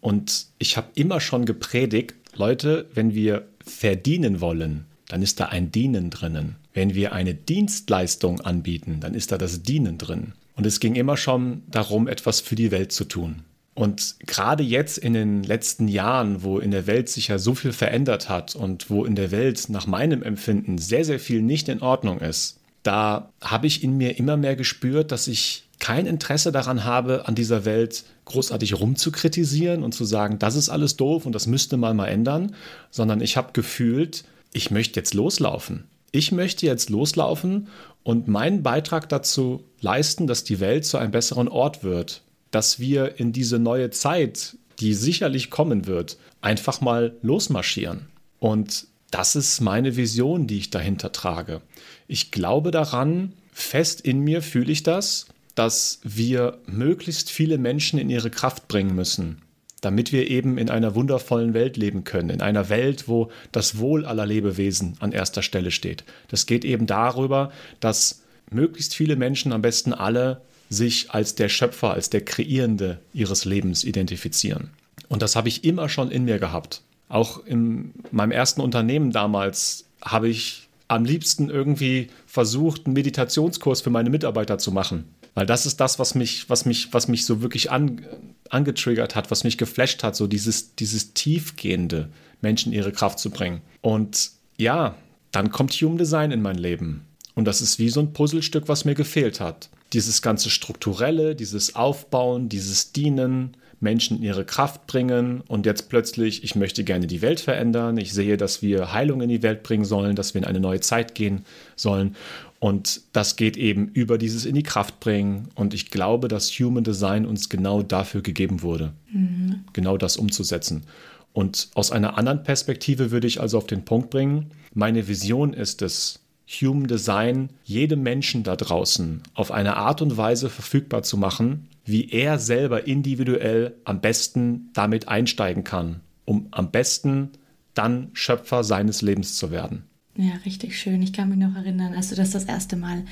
Und 0.00 0.46
ich 0.58 0.76
habe 0.76 0.88
immer 0.94 1.20
schon 1.20 1.44
gepredigt, 1.44 2.14
Leute, 2.34 2.86
wenn 2.94 3.14
wir 3.14 3.46
verdienen 3.64 4.40
wollen, 4.40 4.86
dann 5.08 5.22
ist 5.22 5.40
da 5.40 5.46
ein 5.46 5.72
Dienen 5.72 6.10
drinnen. 6.10 6.56
Wenn 6.72 6.94
wir 6.94 7.12
eine 7.12 7.34
Dienstleistung 7.34 8.40
anbieten, 8.40 8.98
dann 9.00 9.14
ist 9.14 9.32
da 9.32 9.38
das 9.38 9.62
Dienen 9.62 9.98
drin. 9.98 10.32
Und 10.54 10.64
es 10.64 10.80
ging 10.80 10.94
immer 10.94 11.16
schon 11.16 11.62
darum, 11.68 12.08
etwas 12.08 12.40
für 12.40 12.54
die 12.54 12.70
Welt 12.70 12.92
zu 12.92 13.04
tun. 13.04 13.42
Und 13.74 14.16
gerade 14.26 14.62
jetzt 14.62 14.98
in 14.98 15.14
den 15.14 15.42
letzten 15.42 15.88
Jahren, 15.88 16.42
wo 16.42 16.58
in 16.58 16.70
der 16.70 16.86
Welt 16.86 17.08
sich 17.08 17.28
ja 17.28 17.38
so 17.38 17.54
viel 17.54 17.72
verändert 17.72 18.28
hat 18.28 18.54
und 18.54 18.90
wo 18.90 19.04
in 19.04 19.14
der 19.14 19.30
Welt 19.30 19.68
nach 19.68 19.86
meinem 19.86 20.22
Empfinden 20.22 20.76
sehr, 20.76 21.04
sehr 21.04 21.18
viel 21.18 21.40
nicht 21.40 21.68
in 21.68 21.80
Ordnung 21.80 22.20
ist, 22.20 22.58
da 22.82 23.30
habe 23.40 23.66
ich 23.66 23.82
in 23.82 23.96
mir 23.96 24.18
immer 24.18 24.36
mehr 24.36 24.56
gespürt, 24.56 25.12
dass 25.12 25.26
ich 25.26 25.64
kein 25.78 26.06
Interesse 26.06 26.52
daran 26.52 26.84
habe, 26.84 27.26
an 27.26 27.34
dieser 27.34 27.64
Welt 27.64 28.04
großartig 28.26 28.78
rumzukritisieren 28.78 29.82
und 29.82 29.92
zu 29.92 30.04
sagen, 30.04 30.38
das 30.38 30.54
ist 30.54 30.68
alles 30.68 30.96
doof 30.96 31.26
und 31.26 31.32
das 31.32 31.46
müsste 31.46 31.76
man 31.76 31.96
mal 31.96 32.06
ändern, 32.06 32.54
sondern 32.90 33.20
ich 33.20 33.36
habe 33.36 33.52
gefühlt, 33.52 34.24
ich 34.52 34.70
möchte 34.70 35.00
jetzt 35.00 35.14
loslaufen. 35.14 35.84
Ich 36.12 36.30
möchte 36.30 36.66
jetzt 36.66 36.90
loslaufen 36.90 37.68
und 38.02 38.28
meinen 38.28 38.62
Beitrag 38.62 39.08
dazu 39.08 39.64
leisten, 39.80 40.26
dass 40.26 40.44
die 40.44 40.60
Welt 40.60 40.84
zu 40.84 40.98
einem 40.98 41.10
besseren 41.10 41.48
Ort 41.48 41.82
wird, 41.82 42.22
dass 42.52 42.78
wir 42.78 43.18
in 43.18 43.32
diese 43.32 43.58
neue 43.58 43.90
Zeit, 43.90 44.56
die 44.78 44.94
sicherlich 44.94 45.50
kommen 45.50 45.86
wird, 45.86 46.16
einfach 46.40 46.80
mal 46.80 47.16
losmarschieren. 47.22 48.06
Und 48.38 48.86
das 49.10 49.36
ist 49.36 49.60
meine 49.60 49.96
Vision, 49.96 50.46
die 50.46 50.58
ich 50.58 50.70
dahinter 50.70 51.12
trage. 51.12 51.60
Ich 52.06 52.30
glaube 52.30 52.70
daran, 52.70 53.32
fest 53.52 54.00
in 54.00 54.20
mir 54.20 54.42
fühle 54.42 54.72
ich 54.72 54.82
das, 54.82 55.26
dass 55.54 56.00
wir 56.02 56.58
möglichst 56.66 57.30
viele 57.30 57.58
Menschen 57.58 57.98
in 57.98 58.08
ihre 58.08 58.30
Kraft 58.30 58.68
bringen 58.68 58.94
müssen, 58.94 59.42
damit 59.82 60.12
wir 60.12 60.30
eben 60.30 60.56
in 60.56 60.70
einer 60.70 60.94
wundervollen 60.94 61.52
Welt 61.52 61.76
leben 61.76 62.04
können, 62.04 62.30
in 62.30 62.40
einer 62.40 62.68
Welt, 62.68 63.06
wo 63.06 63.30
das 63.50 63.78
Wohl 63.78 64.06
aller 64.06 64.24
Lebewesen 64.24 64.96
an 65.00 65.12
erster 65.12 65.42
Stelle 65.42 65.70
steht. 65.70 66.04
Das 66.28 66.46
geht 66.46 66.64
eben 66.64 66.86
darüber, 66.86 67.52
dass 67.80 68.22
möglichst 68.50 68.94
viele 68.94 69.16
Menschen, 69.16 69.52
am 69.52 69.62
besten 69.62 69.92
alle, 69.92 70.40
sich 70.72 71.10
als 71.10 71.34
der 71.34 71.48
Schöpfer, 71.48 71.92
als 71.92 72.10
der 72.10 72.24
Kreierende 72.24 73.00
ihres 73.12 73.44
Lebens 73.44 73.84
identifizieren. 73.84 74.70
Und 75.08 75.22
das 75.22 75.36
habe 75.36 75.48
ich 75.48 75.64
immer 75.64 75.88
schon 75.88 76.10
in 76.10 76.24
mir 76.24 76.38
gehabt. 76.38 76.82
Auch 77.08 77.44
in 77.44 77.92
meinem 78.10 78.32
ersten 78.32 78.60
Unternehmen 78.60 79.10
damals 79.10 79.84
habe 80.02 80.28
ich 80.28 80.68
am 80.88 81.04
liebsten 81.04 81.50
irgendwie 81.50 82.08
versucht, 82.26 82.86
einen 82.86 82.94
Meditationskurs 82.94 83.82
für 83.82 83.90
meine 83.90 84.10
Mitarbeiter 84.10 84.58
zu 84.58 84.72
machen. 84.72 85.04
Weil 85.34 85.46
das 85.46 85.64
ist 85.64 85.80
das, 85.80 85.98
was 85.98 86.14
mich, 86.14 86.48
was 86.50 86.64
mich, 86.66 86.92
was 86.92 87.08
mich 87.08 87.24
so 87.24 87.40
wirklich 87.40 87.70
an, 87.70 88.04
angetriggert 88.50 89.14
hat, 89.14 89.30
was 89.30 89.44
mich 89.44 89.56
geflasht 89.56 90.02
hat, 90.02 90.16
so 90.16 90.26
dieses, 90.26 90.74
dieses 90.76 91.14
tiefgehende, 91.14 92.08
Menschen 92.42 92.72
ihre 92.72 92.92
Kraft 92.92 93.18
zu 93.18 93.30
bringen. 93.30 93.62
Und 93.80 94.30
ja, 94.58 94.94
dann 95.30 95.50
kommt 95.50 95.72
Human 95.72 95.98
Design 95.98 96.32
in 96.32 96.42
mein 96.42 96.58
Leben. 96.58 97.06
Und 97.34 97.46
das 97.46 97.62
ist 97.62 97.78
wie 97.78 97.88
so 97.88 98.00
ein 98.00 98.12
Puzzlestück, 98.12 98.68
was 98.68 98.84
mir 98.84 98.94
gefehlt 98.94 99.40
hat. 99.40 99.70
Dieses 99.92 100.22
ganze 100.22 100.50
Strukturelle, 100.50 101.34
dieses 101.34 101.74
Aufbauen, 101.74 102.48
dieses 102.48 102.92
Dienen, 102.92 103.56
Menschen 103.80 104.18
in 104.18 104.22
ihre 104.22 104.44
Kraft 104.44 104.86
bringen 104.86 105.42
und 105.48 105.66
jetzt 105.66 105.88
plötzlich, 105.88 106.44
ich 106.44 106.54
möchte 106.54 106.84
gerne 106.84 107.08
die 107.08 107.20
Welt 107.20 107.40
verändern, 107.40 107.96
ich 107.98 108.12
sehe, 108.12 108.36
dass 108.36 108.62
wir 108.62 108.92
Heilung 108.92 109.20
in 109.22 109.28
die 109.28 109.42
Welt 109.42 109.64
bringen 109.64 109.84
sollen, 109.84 110.14
dass 110.14 110.34
wir 110.34 110.40
in 110.40 110.46
eine 110.46 110.60
neue 110.60 110.78
Zeit 110.78 111.16
gehen 111.16 111.44
sollen 111.74 112.14
und 112.62 113.00
das 113.12 113.34
geht 113.34 113.56
eben 113.56 113.88
über 113.88 114.18
dieses 114.18 114.44
in 114.44 114.54
die 114.54 114.62
Kraft 114.62 115.00
bringen. 115.00 115.48
Und 115.56 115.74
ich 115.74 115.90
glaube, 115.90 116.28
dass 116.28 116.48
Human 116.60 116.84
Design 116.84 117.26
uns 117.26 117.48
genau 117.48 117.82
dafür 117.82 118.22
gegeben 118.22 118.62
wurde, 118.62 118.92
mhm. 119.10 119.64
genau 119.72 119.96
das 119.96 120.16
umzusetzen. 120.16 120.84
Und 121.32 121.70
aus 121.74 121.90
einer 121.90 122.16
anderen 122.16 122.44
Perspektive 122.44 123.10
würde 123.10 123.26
ich 123.26 123.40
also 123.40 123.58
auf 123.58 123.66
den 123.66 123.84
Punkt 123.84 124.10
bringen, 124.10 124.52
meine 124.74 125.08
Vision 125.08 125.54
ist 125.54 125.82
es, 125.82 126.20
Human 126.48 126.86
Design 126.86 127.50
jedem 127.64 128.02
Menschen 128.02 128.42
da 128.42 128.56
draußen 128.56 129.22
auf 129.34 129.50
eine 129.50 129.76
Art 129.76 130.02
und 130.02 130.16
Weise 130.16 130.50
verfügbar 130.50 131.02
zu 131.02 131.16
machen, 131.16 131.68
wie 131.84 132.10
er 132.10 132.38
selber 132.38 132.86
individuell 132.86 133.74
am 133.84 134.00
besten 134.00 134.70
damit 134.72 135.08
einsteigen 135.08 135.64
kann, 135.64 136.00
um 136.24 136.48
am 136.50 136.70
besten 136.70 137.30
dann 137.74 138.10
Schöpfer 138.12 138.64
seines 138.64 139.02
Lebens 139.02 139.36
zu 139.36 139.50
werden. 139.50 139.84
Ja, 140.14 140.34
richtig 140.44 140.78
schön. 140.78 141.00
Ich 141.00 141.14
kann 141.14 141.30
mich 141.30 141.38
noch 141.38 141.56
erinnern, 141.56 141.94
als 141.94 142.10
du 142.10 142.14
das 142.14 142.32
das 142.32 142.44
erste 142.44 142.76
Mal 142.76 143.04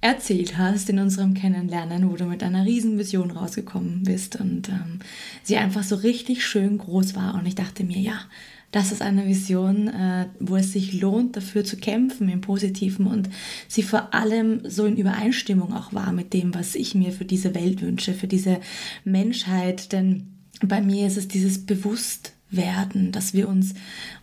erzählt 0.00 0.58
hast 0.58 0.90
in 0.90 0.98
unserem 0.98 1.34
Kennenlernen, 1.34 2.10
wo 2.10 2.16
du 2.16 2.24
mit 2.24 2.42
einer 2.42 2.64
riesen 2.64 2.98
Vision 2.98 3.30
rausgekommen 3.30 4.02
bist 4.02 4.34
und 4.40 4.68
ähm, 4.68 4.98
sie 5.44 5.56
einfach 5.56 5.84
so 5.84 5.94
richtig 5.94 6.44
schön 6.44 6.78
groß 6.78 7.14
war. 7.14 7.34
Und 7.34 7.46
ich 7.46 7.54
dachte 7.54 7.84
mir, 7.84 8.00
ja, 8.00 8.22
das 8.70 8.92
ist 8.92 9.00
eine 9.00 9.26
Vision, 9.26 9.88
äh, 9.88 10.26
wo 10.40 10.56
es 10.56 10.72
sich 10.72 11.00
lohnt, 11.00 11.36
dafür 11.36 11.64
zu 11.64 11.76
kämpfen 11.76 12.28
im 12.28 12.40
Positiven 12.40 13.06
und 13.06 13.30
sie 13.66 13.82
vor 13.82 14.14
allem 14.14 14.60
so 14.68 14.84
in 14.84 14.96
Übereinstimmung 14.96 15.72
auch 15.72 15.92
war 15.92 16.12
mit 16.12 16.34
dem, 16.34 16.54
was 16.54 16.74
ich 16.74 16.94
mir 16.94 17.12
für 17.12 17.24
diese 17.24 17.54
Welt 17.54 17.80
wünsche, 17.80 18.12
für 18.12 18.26
diese 18.26 18.60
Menschheit. 19.04 19.92
Denn 19.92 20.34
bei 20.62 20.82
mir 20.82 21.06
ist 21.06 21.16
es 21.16 21.28
dieses 21.28 21.64
Bewusstsein 21.64 22.37
werden, 22.50 23.12
dass 23.12 23.34
wir 23.34 23.48
uns 23.48 23.74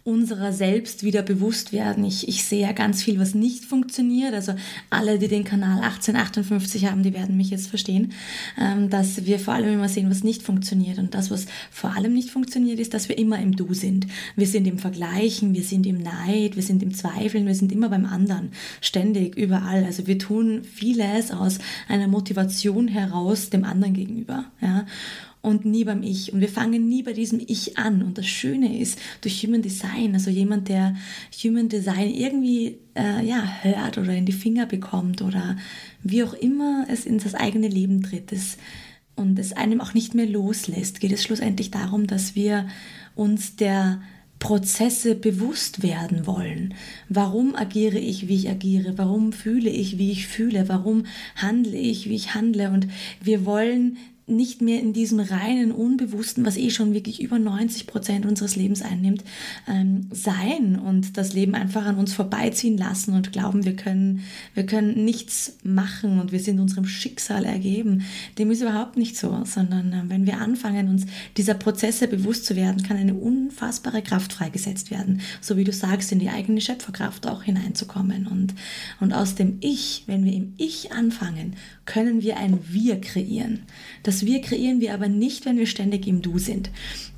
unserer 0.03 0.53
selbst 0.53 1.03
wieder 1.03 1.22
bewusst 1.22 1.74
werden. 1.74 2.05
Ich, 2.05 2.27
ich 2.27 2.44
sehe 2.44 2.62
ja 2.62 2.72
ganz 2.72 3.03
viel, 3.03 3.20
was 3.20 3.34
nicht 3.34 3.65
funktioniert. 3.65 4.34
Also 4.34 4.53
alle, 4.89 5.20
die 5.20 5.27
den 5.27 5.44
Kanal 5.44 5.82
1858 5.84 6.86
haben, 6.86 7.03
die 7.03 7.13
werden 7.13 7.38
mich 7.38 7.50
jetzt 7.50 7.67
verstehen, 7.67 8.13
ähm, 8.60 8.89
dass 8.89 9.25
wir 9.25 9.39
vor 9.39 9.53
allem 9.53 9.74
immer 9.74 9.89
sehen, 9.89 10.10
was 10.10 10.24
nicht 10.24 10.44
funktioniert. 10.44 10.98
Und 11.00 11.13
das, 11.13 11.32
was 11.32 11.46
vor 11.72 11.96
allem 11.96 12.13
nicht 12.13 12.29
funktioniert, 12.29 12.79
ist, 12.79 12.94
dass 12.94 13.10
wir 13.10 13.17
immer 13.17 13.39
im 13.39 13.55
Du 13.55 13.74
sind. 13.74 14.08
Wir 14.36 14.48
sind 14.48 14.67
im 14.67 14.79
Vergleichen, 14.79 15.53
wir 15.53 15.63
sind 15.63 15.86
im 15.86 16.01
Neid, 16.01 16.55
wir 16.55 16.63
sind 16.63 16.84
im 16.84 16.94
Zweifeln, 16.94 17.46
wir 17.46 17.55
sind 17.55 17.72
immer 17.72 17.89
beim 17.89 18.05
anderen, 18.05 18.51
ständig, 18.82 19.36
überall. 19.36 19.86
Also 19.86 20.08
wir 20.08 20.20
tun 20.20 20.62
vieles 20.63 21.32
aus 21.32 21.60
einer 21.88 22.08
Motivation 22.08 22.88
heraus 22.88 23.50
dem 23.50 23.63
anderen 23.63 23.94
gegenüber. 23.94 24.46
Ja? 24.62 24.86
Und 25.46 25.66
nie 25.66 25.84
beim 25.84 26.04
Ich. 26.04 26.34
Und 26.34 26.42
wir 26.42 26.50
fangen 26.50 26.90
nie 26.90 27.04
bei 27.04 27.14
diesem 27.14 27.40
Ich 27.40 27.78
an. 27.78 28.02
Und 28.02 28.18
das 28.18 28.25
Schöne 28.25 28.80
ist, 28.80 29.00
durch 29.22 29.44
Human 29.44 29.62
Design, 29.62 30.14
also 30.14 30.30
jemand, 30.30 30.70
der 30.70 30.96
Human 31.44 31.70
Design 31.70 32.10
irgendwie 32.10 32.80
äh, 32.96 33.25
ja, 33.25 33.44
hört 33.62 33.98
oder 33.98 34.14
in 34.14 34.25
die 34.25 34.32
Finger 34.32 34.66
bekommt 34.66 35.22
oder 35.22 35.56
wie 36.04 36.24
auch 36.24 36.34
immer 36.34 36.86
es 36.90 37.06
in 37.06 37.20
das 37.20 37.36
eigene 37.36 37.68
Leben 37.68 38.02
tritt 38.04 38.32
es, 38.32 38.58
und 39.16 39.40
es 39.40 39.54
einem 39.54 39.82
auch 39.82 39.94
nicht 39.94 40.14
mehr 40.14 40.28
loslässt, 40.28 41.00
geht 41.00 41.14
es 41.14 41.24
schlussendlich 41.24 41.72
darum, 41.72 42.06
dass 42.06 42.36
wir 42.36 42.68
uns 43.16 43.56
der 43.56 44.02
Prozesse 44.40 45.16
bewusst 45.16 45.82
werden 45.82 46.28
wollen. 46.28 46.74
Warum 47.08 47.56
agiere 47.56 47.98
ich, 47.98 48.28
wie 48.28 48.36
ich 48.36 48.50
agiere? 48.50 48.98
Warum 48.98 49.32
fühle 49.32 49.70
ich, 49.70 49.98
wie 49.98 50.12
ich 50.12 50.28
fühle? 50.28 50.68
Warum 50.68 51.06
handle 51.36 51.78
ich, 51.78 52.10
wie 52.10 52.16
ich 52.16 52.36
handle? 52.36 52.72
Und 52.72 52.88
wir 53.22 53.46
wollen 53.46 53.98
nicht 54.27 54.62
mehr 54.62 54.79
in 54.79 54.91
diesem 54.91 55.20
reinen 55.20 55.72
Unbewussten, 55.72 56.46
was 56.46 56.58
eh 56.58 56.72
schon 56.72 56.94
wirklich 56.94 57.22
über 57.22 57.38
90 57.38 57.86
Prozent 57.86 58.25
unseres 58.25 58.55
Lebens 58.55 58.82
einnimmt, 58.82 59.24
ähm, 59.67 60.08
sein 60.12 60.79
und 60.79 61.15
das 61.17 61.34
Leben 61.34 61.53
einfach 61.53 61.86
an 61.86 61.98
uns 61.98 62.13
vorbeiziehen 62.13 62.75
lassen 62.77 63.13
und 63.13 63.32
glauben, 63.32 63.65
wir 63.65 63.75
können, 63.75 64.22
wir 64.55 64.65
können 64.65 65.05
nichts 65.05 65.58
machen 65.63 66.20
und 66.20 66.32
wir 66.32 66.39
sind 66.39 66.60
unserem 66.60 66.86
Schicksal 66.86 67.46
ergeben. 67.46 68.03
Dem 68.39 68.50
ist 68.50 68.62
überhaupt 68.62 68.98
nicht 68.98 69.15
so, 69.15 69.44
sondern 69.46 69.94
äh, 69.94 70.01
wenn 70.08 70.25
wir 70.25 70.41
anfangen, 70.41 70.89
uns 70.89 71.05
dieser 71.38 71.53
Prozesse 71.53 72.08
bewusst 72.08 72.46
zu 72.46 72.55
werden, 72.55 72.82
kann 72.82 72.98
eine 72.98 73.13
unfassbare 73.13 74.01
Kraft 74.01 74.34
freigesetzt 74.34 74.89
werden, 74.89 75.22
so 75.39 75.55
wie 75.55 75.63
du 75.63 75.72
sagst, 75.72 76.12
in 76.12 76.20
die 76.20 76.29
eigene 76.29 76.62
Schöpferkraft 76.62 77.27
auch 77.27 77.44
hineinzukommen. 77.44 78.25
Und, 78.25 78.55
und 79.00 79.13
aus 79.13 79.36
dem 79.36 79.58
Ich, 79.62 80.03
wenn 80.08 80.25
wir 80.25 80.34
im 80.34 80.53
Ich 80.58 80.91
anfangen, 80.91 81.55
können 81.86 82.24
wir 82.24 82.38
ein 82.38 82.60
Wir 82.67 83.00
kreieren. 83.00 83.60
Das 84.01 84.15
Wir 84.24 84.42
kreieren 84.42 84.82
wir 84.82 84.94
aber 84.94 85.08
nicht, 85.08 85.46
wenn 85.46 85.58
wir 85.58 85.66
ständig 85.66 86.08
im 86.08 86.22
Du 86.22 86.38
sind. 86.38 86.70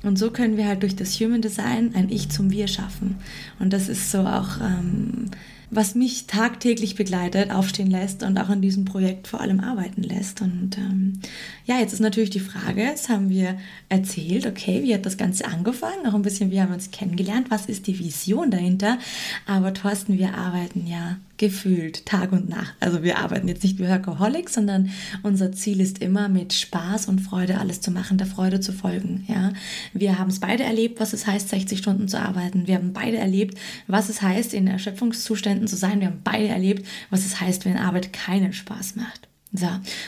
Und 0.02 0.18
so 0.18 0.30
können 0.30 0.56
wir 0.56 0.66
halt 0.66 0.82
durch 0.82 0.96
das 0.96 1.20
Human 1.20 1.42
Design 1.42 1.94
ein 1.94 2.10
Ich 2.10 2.30
zum 2.30 2.50
Wir 2.50 2.68
schaffen. 2.68 3.16
Und 3.58 3.72
das 3.72 3.88
ist 3.88 4.10
so 4.10 4.20
auch, 4.20 4.60
ähm, 4.60 5.30
was 5.70 5.94
mich 5.94 6.26
tagtäglich 6.26 6.94
begleitet, 6.94 7.50
aufstehen 7.50 7.90
lässt 7.90 8.22
und 8.22 8.38
auch 8.38 8.48
an 8.48 8.62
diesem 8.62 8.84
Projekt 8.84 9.28
vor 9.28 9.40
allem 9.40 9.60
arbeiten 9.60 10.02
lässt. 10.02 10.40
Und 10.40 10.78
ähm, 10.78 11.20
ja, 11.66 11.78
jetzt 11.78 11.92
ist 11.92 12.00
natürlich 12.00 12.30
die 12.30 12.40
Frage, 12.40 12.82
jetzt 12.82 13.08
haben 13.08 13.28
wir 13.28 13.58
erzählt, 13.88 14.46
okay, 14.46 14.82
wie 14.82 14.94
hat 14.94 15.04
das 15.04 15.18
Ganze 15.18 15.46
angefangen, 15.46 16.06
auch 16.06 16.14
ein 16.14 16.22
bisschen, 16.22 16.50
wie 16.50 16.60
haben 16.60 16.70
wir 16.70 16.76
uns 16.76 16.90
kennengelernt, 16.90 17.50
was 17.50 17.66
ist 17.66 17.86
die 17.86 17.98
Vision 17.98 18.50
dahinter. 18.50 18.98
Aber 19.46 19.74
Thorsten, 19.74 20.18
wir 20.18 20.34
arbeiten 20.34 20.86
ja 20.86 21.18
gefühlt 21.38 22.04
Tag 22.04 22.32
und 22.32 22.48
Nacht. 22.48 22.74
Also 22.80 23.02
wir 23.02 23.18
arbeiten 23.18 23.48
jetzt 23.48 23.62
nicht 23.62 23.78
wie 23.78 23.88
Workaholics, 23.88 24.54
sondern 24.54 24.90
unser 25.22 25.52
Ziel 25.52 25.80
ist 25.80 26.00
immer 26.00 26.28
mit 26.28 26.52
Spaß 26.52 27.06
und 27.06 27.20
Freude 27.20 27.58
alles 27.58 27.80
zu 27.80 27.90
machen, 27.90 28.18
der 28.18 28.26
Freude 28.26 28.60
zu 28.60 28.72
folgen. 28.72 29.24
Ja, 29.28 29.52
wir 29.94 30.18
haben 30.18 30.28
es 30.28 30.40
beide 30.40 30.64
erlebt, 30.64 31.00
was 31.00 31.12
es 31.12 31.26
heißt, 31.26 31.48
60 31.48 31.78
Stunden 31.78 32.08
zu 32.08 32.20
arbeiten. 32.20 32.66
Wir 32.66 32.74
haben 32.74 32.92
beide 32.92 33.16
erlebt, 33.16 33.56
was 33.86 34.08
es 34.08 34.20
heißt, 34.20 34.52
in 34.52 34.66
Erschöpfungszuständen 34.66 35.68
zu 35.68 35.76
sein. 35.76 36.00
Wir 36.00 36.08
haben 36.08 36.20
beide 36.24 36.48
erlebt, 36.48 36.86
was 37.10 37.24
es 37.24 37.40
heißt, 37.40 37.64
wenn 37.64 37.76
Arbeit 37.76 38.12
keinen 38.12 38.52
Spaß 38.52 38.96
macht. 38.96 39.27
So, 39.52 39.66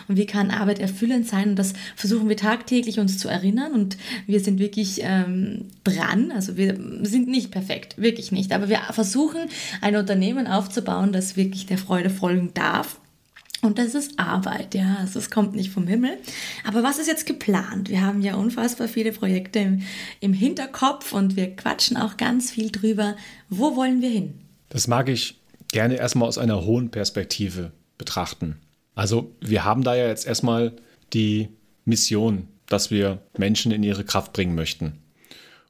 und 0.09 0.19
wie 0.19 0.27
kann 0.27 0.51
Arbeit 0.51 0.81
erfüllend 0.81 1.27
sein? 1.27 1.51
Und 1.51 1.57
das 1.57 1.73
versuchen 1.97 2.29
wir 2.29 2.37
tagtäglich 2.37 2.99
uns 2.99 3.17
zu 3.17 3.29
erinnern 3.29 3.73
und 3.73 3.97
wir 4.27 4.41
sind 4.41 4.59
wirklich 4.59 5.01
ähm, 5.03 5.69
dran. 5.83 6.31
Also 6.31 6.59
wir 6.59 6.79
sind 7.03 7.27
nicht 7.27 7.51
perfekt, 7.51 7.97
wirklich 7.97 8.33
nicht. 8.33 8.53
Aber 8.53 8.69
wir 8.69 8.81
versuchen 8.91 9.49
ein 9.81 9.97
Unternehmen 9.97 10.47
aufzubauen, 10.47 11.13
das 11.13 11.37
wirklich 11.37 11.65
der 11.65 11.79
Freude 11.79 12.11
folgen 12.11 12.53
darf. 12.53 13.01
Und 13.63 13.79
das 13.79 13.95
ist 13.95 14.19
Arbeit, 14.19 14.75
ja, 14.75 14.97
also 15.01 15.19
es 15.19 15.31
kommt 15.31 15.55
nicht 15.55 15.71
vom 15.71 15.87
Himmel. 15.87 16.17
Aber 16.67 16.83
was 16.83 16.99
ist 16.99 17.09
jetzt 17.09 17.27
geplant? 17.27 17.91
Wir 17.91 18.01
haben 18.01 18.23
ja 18.23 18.35
unfassbar 18.35 18.89
viele 18.89 19.13
Projekte 19.13 19.59
im, 19.59 19.83
im 20.21 20.33
Hinterkopf 20.33 21.13
und 21.13 21.37
wir 21.37 21.55
quatschen 21.57 21.97
auch 21.97 22.17
ganz 22.17 22.51
viel 22.51 22.71
drüber. 22.71 23.17
Wo 23.51 23.77
wollen 23.77 24.01
wir 24.01 24.09
hin? 24.09 24.35
Das 24.71 24.87
mag 24.87 25.11
ich 25.11 25.39
gerne 25.73 25.97
erstmal 25.97 26.29
aus 26.29 26.39
einer 26.39 26.65
hohen 26.65 26.91
Perspektive 26.91 27.73
betrachten. 27.99 28.57
Also 28.95 29.35
wir 29.41 29.65
haben 29.65 29.83
da 29.83 29.95
ja 29.95 30.09
jetzt 30.09 30.27
erstmal 30.27 30.73
die 31.13 31.49
Mission, 31.85 32.49
dass 32.67 32.91
wir 32.91 33.19
Menschen 33.37 33.73
in 33.73 33.83
ihre 33.83 34.05
Kraft 34.05 34.33
bringen 34.33 34.55
möchten. 34.55 34.99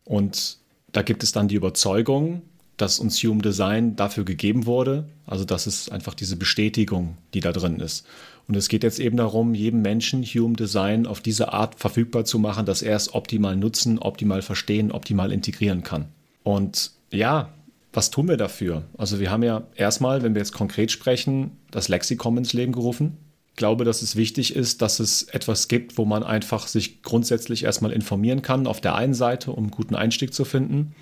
Und 0.04 0.58
da 0.92 1.02
gibt 1.02 1.22
es 1.22 1.32
dann 1.32 1.48
die 1.48 1.54
Überzeugung, 1.54 2.42
dass 2.76 2.98
uns 2.98 3.22
Human 3.22 3.42
Design 3.42 3.94
dafür 3.96 4.24
gegeben 4.24 4.66
wurde. 4.66 5.04
Also 5.26 5.44
das 5.44 5.66
ist 5.66 5.92
einfach 5.92 6.14
diese 6.14 6.36
Bestätigung, 6.36 7.18
die 7.34 7.40
da 7.40 7.52
drin 7.52 7.78
ist. 7.78 8.06
Und 8.48 8.56
es 8.56 8.68
geht 8.68 8.82
jetzt 8.82 8.98
eben 8.98 9.16
darum, 9.16 9.54
jedem 9.54 9.82
Menschen 9.82 10.24
Human 10.24 10.56
Design 10.56 11.06
auf 11.06 11.20
diese 11.20 11.52
Art 11.52 11.78
verfügbar 11.78 12.24
zu 12.24 12.38
machen, 12.38 12.66
dass 12.66 12.82
er 12.82 12.96
es 12.96 13.14
optimal 13.14 13.54
nutzen, 13.54 13.98
optimal 13.98 14.42
verstehen, 14.42 14.90
optimal 14.90 15.30
integrieren 15.30 15.84
kann. 15.84 16.06
Und 16.42 16.92
ja, 17.12 17.52
was 17.92 18.10
tun 18.10 18.28
wir 18.28 18.36
dafür? 18.36 18.84
Also 18.96 19.18
wir 19.18 19.30
haben 19.30 19.42
ja 19.42 19.62
erstmal, 19.74 20.22
wenn 20.22 20.34
wir 20.34 20.40
jetzt 20.40 20.52
konkret 20.52 20.90
sprechen, 20.90 21.56
das 21.70 21.88
Lexikon 21.88 22.36
ins 22.36 22.52
Leben 22.52 22.72
gerufen. 22.72 23.16
Ich 23.50 23.56
glaube, 23.56 23.84
dass 23.84 24.00
es 24.00 24.16
wichtig 24.16 24.54
ist, 24.54 24.80
dass 24.80 25.00
es 25.00 25.24
etwas 25.24 25.68
gibt, 25.68 25.98
wo 25.98 26.04
man 26.04 26.22
einfach 26.22 26.66
sich 26.66 27.02
grundsätzlich 27.02 27.64
erstmal 27.64 27.92
informieren 27.92 28.42
kann, 28.42 28.66
auf 28.66 28.80
der 28.80 28.94
einen 28.94 29.14
Seite, 29.14 29.50
um 29.50 29.64
einen 29.64 29.70
guten 29.70 29.96
Einstieg 29.96 30.32
zu 30.32 30.44
finden. 30.44 30.94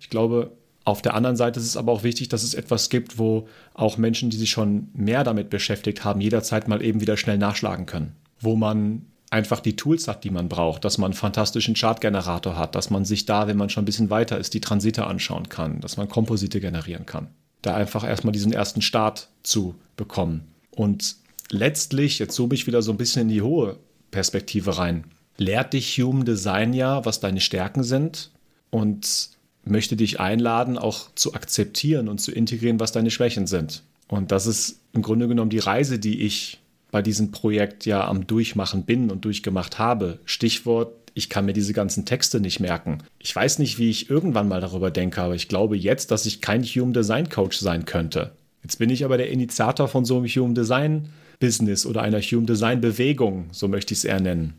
Ich 0.00 0.10
glaube, 0.10 0.52
auf 0.84 1.00
der 1.00 1.14
anderen 1.14 1.36
Seite 1.36 1.60
ist 1.60 1.66
es 1.66 1.76
aber 1.76 1.92
auch 1.92 2.02
wichtig, 2.02 2.28
dass 2.28 2.42
es 2.42 2.54
etwas 2.54 2.90
gibt, 2.90 3.18
wo 3.18 3.46
auch 3.72 3.98
Menschen, 3.98 4.30
die 4.30 4.36
sich 4.36 4.50
schon 4.50 4.88
mehr 4.94 5.22
damit 5.22 5.48
beschäftigt 5.48 6.04
haben, 6.04 6.20
jederzeit 6.20 6.66
mal 6.66 6.82
eben 6.82 7.00
wieder 7.00 7.16
schnell 7.16 7.38
nachschlagen 7.38 7.86
können. 7.86 8.16
Wo 8.40 8.56
man 8.56 9.06
einfach 9.32 9.60
die 9.60 9.76
Tools 9.76 10.08
hat, 10.08 10.24
die 10.24 10.30
man 10.30 10.48
braucht, 10.48 10.84
dass 10.84 10.98
man 10.98 11.06
einen 11.06 11.18
fantastischen 11.18 11.74
Chartgenerator 11.74 12.56
hat, 12.56 12.74
dass 12.74 12.90
man 12.90 13.06
sich 13.06 13.24
da, 13.24 13.46
wenn 13.46 13.56
man 13.56 13.70
schon 13.70 13.82
ein 13.82 13.86
bisschen 13.86 14.10
weiter 14.10 14.38
ist, 14.38 14.52
die 14.52 14.60
Transite 14.60 15.06
anschauen 15.06 15.48
kann, 15.48 15.80
dass 15.80 15.96
man 15.96 16.08
Komposite 16.08 16.60
generieren 16.60 17.06
kann. 17.06 17.28
Da 17.62 17.74
einfach 17.74 18.04
erstmal 18.04 18.32
diesen 18.32 18.52
ersten 18.52 18.82
Start 18.82 19.28
zu 19.42 19.74
bekommen. 19.96 20.48
Und 20.70 21.16
letztlich, 21.50 22.18
jetzt 22.18 22.34
zoome 22.34 22.54
ich 22.54 22.66
wieder 22.66 22.82
so 22.82 22.92
ein 22.92 22.98
bisschen 22.98 23.22
in 23.22 23.28
die 23.28 23.42
hohe 23.42 23.78
Perspektive 24.10 24.76
rein, 24.76 25.04
lehrt 25.38 25.72
dich 25.72 25.98
Human 25.98 26.26
Design 26.26 26.74
ja, 26.74 27.04
was 27.06 27.20
deine 27.20 27.40
Stärken 27.40 27.84
sind 27.84 28.30
und 28.70 29.30
möchte 29.64 29.96
dich 29.96 30.20
einladen, 30.20 30.76
auch 30.76 31.08
zu 31.14 31.32
akzeptieren 31.32 32.08
und 32.08 32.18
zu 32.18 32.32
integrieren, 32.32 32.80
was 32.80 32.92
deine 32.92 33.10
Schwächen 33.10 33.46
sind. 33.46 33.82
Und 34.08 34.30
das 34.30 34.46
ist 34.46 34.80
im 34.92 35.00
Grunde 35.00 35.26
genommen 35.26 35.50
die 35.50 35.58
Reise, 35.58 35.98
die 35.98 36.20
ich 36.20 36.61
bei 36.92 37.02
diesem 37.02 37.32
Projekt 37.32 37.86
ja 37.86 38.06
am 38.06 38.28
Durchmachen 38.28 38.84
bin 38.84 39.10
und 39.10 39.24
durchgemacht 39.24 39.80
habe. 39.80 40.20
Stichwort, 40.26 40.92
ich 41.14 41.28
kann 41.28 41.46
mir 41.46 41.54
diese 41.54 41.72
ganzen 41.72 42.04
Texte 42.04 42.38
nicht 42.38 42.60
merken. 42.60 42.98
Ich 43.18 43.34
weiß 43.34 43.58
nicht, 43.58 43.78
wie 43.78 43.90
ich 43.90 44.08
irgendwann 44.08 44.46
mal 44.46 44.60
darüber 44.60 44.90
denke, 44.90 45.20
aber 45.20 45.34
ich 45.34 45.48
glaube 45.48 45.76
jetzt, 45.76 46.10
dass 46.10 46.26
ich 46.26 46.40
kein 46.40 46.62
Human 46.62 46.92
Design 46.92 47.28
Coach 47.28 47.58
sein 47.58 47.86
könnte. 47.86 48.32
Jetzt 48.62 48.78
bin 48.78 48.90
ich 48.90 49.04
aber 49.04 49.16
der 49.16 49.30
Initiator 49.30 49.88
von 49.88 50.04
so 50.04 50.18
einem 50.18 50.26
Human 50.26 50.54
Design 50.54 51.08
Business 51.40 51.86
oder 51.86 52.02
einer 52.02 52.20
Human 52.20 52.46
Design 52.46 52.80
Bewegung, 52.80 53.46
so 53.52 53.68
möchte 53.68 53.94
ich 53.94 54.00
es 54.00 54.04
eher 54.04 54.20
nennen. 54.20 54.54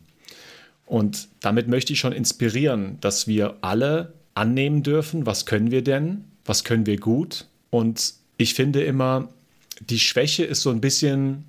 Und 0.86 1.28
damit 1.40 1.68
möchte 1.68 1.92
ich 1.92 2.00
schon 2.00 2.12
inspirieren, 2.12 2.98
dass 3.00 3.26
wir 3.26 3.56
alle 3.62 4.12
annehmen 4.34 4.82
dürfen, 4.82 5.24
was 5.24 5.46
können 5.46 5.70
wir 5.70 5.82
denn, 5.82 6.24
was 6.44 6.64
können 6.64 6.84
wir 6.84 6.98
gut. 6.98 7.46
Und 7.70 8.14
ich 8.36 8.54
finde 8.54 8.82
immer, 8.82 9.28
die 9.88 10.00
Schwäche 10.00 10.44
ist 10.44 10.62
so 10.62 10.70
ein 10.70 10.80
bisschen 10.80 11.44